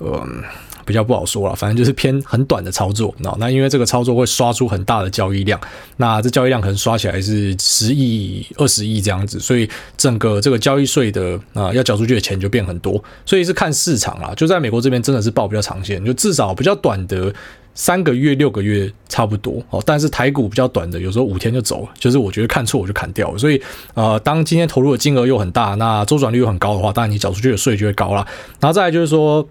[0.00, 0.42] 嗯。
[0.84, 5.60] 比较不好说了，反正就是偏很短的操作，那那因为这个操作会刷出很大的交易量，
[5.96, 14.32] 那这交易量可能刷起来是十亿、二十亿这样子，所以整个这个交易税的啊要缴出去的钱就变很多，所以是看市场啦。
[14.36, 17.32] 就在美国这边真的是报比较长线，就至少比较短的
[17.74, 19.82] 三个月、六个月差不多哦。
[19.86, 23.38] 但是台股比较短的，有时候五天就走了，就是我觉得看错我就砍掉了。
[23.38, 23.60] 所以
[23.94, 28.26] 呃，当今天投入的金额又很大，那周转率又很高的话，当然你缴出去的税就会高了。
[28.60, 29.46] 然后再来就是说。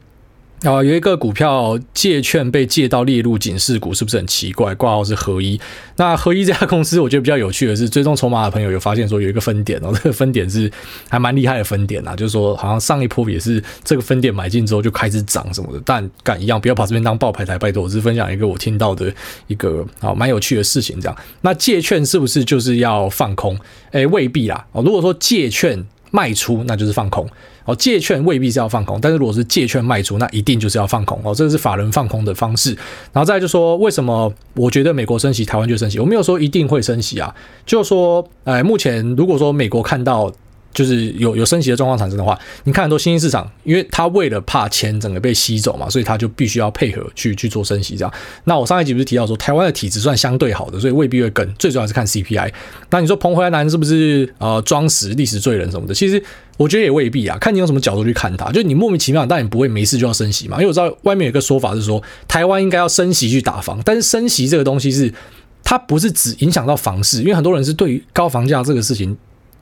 [0.63, 4.73] 啊，有一个股票借券被借到列入警示股，是不是很奇怪？
[4.75, 5.59] 挂号是合一。
[5.97, 10.71] 那合一这家公司，我觉得比较有趣的是，追踪筹码的朋友有发现说有一个分点哦，这个分点是
[11.09, 15.81] 还蛮厉害的分点啊，就是说好像上一波也是这个分点买进之后就开始涨什么的。
[15.85, 19.13] 但敢一样，不要把这边当爆牌台，拜托，我是分享一个我听到的
[19.47, 20.97] 一个啊蛮有趣的事情。
[21.01, 23.59] 这样，那借券是不是就是要放空？
[23.91, 24.65] 诶，未必啦。
[24.71, 27.27] 哦，如果说借券卖出，那就是放空。
[27.65, 31.33] 哦，借券未必是要放空，但是如果是借券卖出，那一定就是要放空哦。
[31.33, 32.77] 这个是法人放空的方式。
[33.11, 35.97] 然后再就说，为什么我觉得美国升息，台湾就升息？
[35.99, 37.33] 我没有说一定会升息啊，
[37.65, 40.31] 就说，哎，目前如果说美国看到。
[40.73, 48.13] 就是有有升息的状况产生的话，你看很多新兴市场，因为他为了怕钱整个被吸走嘛，所以他就必须要配合去去做升息这样。
[48.45, 51.47] 那我上一集不是提到说，台湾的体质算相对好的，所以未必会跟。
[51.59, 52.51] 最主要是看 CPI。
[52.89, 55.93] 那你说彭淮南是不是呃装死历史罪人什么的？
[55.93, 56.21] 其实
[56.57, 58.51] 我觉得也未必啊，看你用什么角度去看他。
[58.51, 60.57] 就你莫名其妙，但你不会没事就要升息嘛。
[60.57, 65.13] 因为我知道外面有个说法是说，台湾应该要升息去打房，但是升息这个东西是
[65.63, 69.15] 它不是只影响到房市，因为很多人是对于高房价这个事情。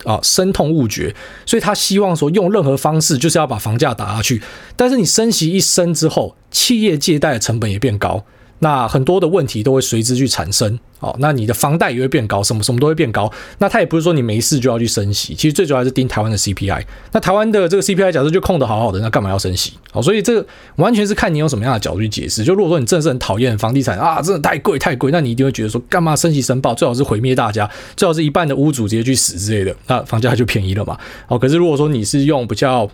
[0.04, 1.14] 啊深痛勿绝，
[1.46, 4.42] 所以他希望说用任何方式就是要把房价打下去。
[4.76, 8.24] 但是你升息一升之后，企业借贷的成本也变高。
[8.62, 13.30] 那很多的问题都会随之去产生，哦，那你的房贷也会变高，什么什么都会变高。
[13.58, 16.84] 那它也不是说你没事就要去升息，其实最主要还是盯台湾的 CPI。
[17.10, 19.72] 那台湾的这个 CPI 假设就控得好好的，那干嘛要升息？
[19.92, 20.46] 哦，所以这个
[20.76, 22.44] 完全是看你用什么样的角度去解释。
[22.44, 30.96] 就如果说你真的是很讨厌房地产啊，真的太贵太贵，那你一定会觉得说干嘛升息申报，最好是毁灭大家，最好是一半的屋主直接去死之类的，那房价就便宜了嘛。
[31.26, 32.88] 哦，可是如果说你是用比较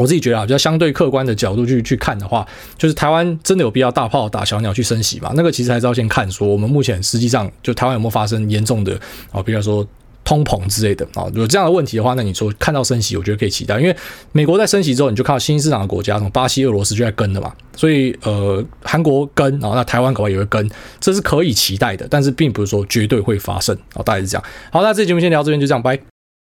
[0.00, 5.32] 我自己觉得啊，比较相对客观的角度去去看的话，就是台湾真的有必要大炮打小鸟去升息吗？
[5.34, 8.98] 那个其实还是要先看说，我们目前实际上就台湾有没有发生严重的
[9.30, 9.86] 啊，比如说
[10.24, 13.94] 通膨之类的啊，有这样的问题的话，那你说看到升息，我觉得可以期待，因为
[14.32, 20.68] 美国在升息之后，你就看到新兴市场的国家，什么巴西、俄罗斯就在跟的嘛，所以呃，韩国跟，然后那台湾可能也会跟，
[20.98, 24.44] 这是可以期待的，但是并不是说绝对会发生啊，大概是这样。
[24.72, 26.13] 好，那这期节目先聊这边，就这样，拜。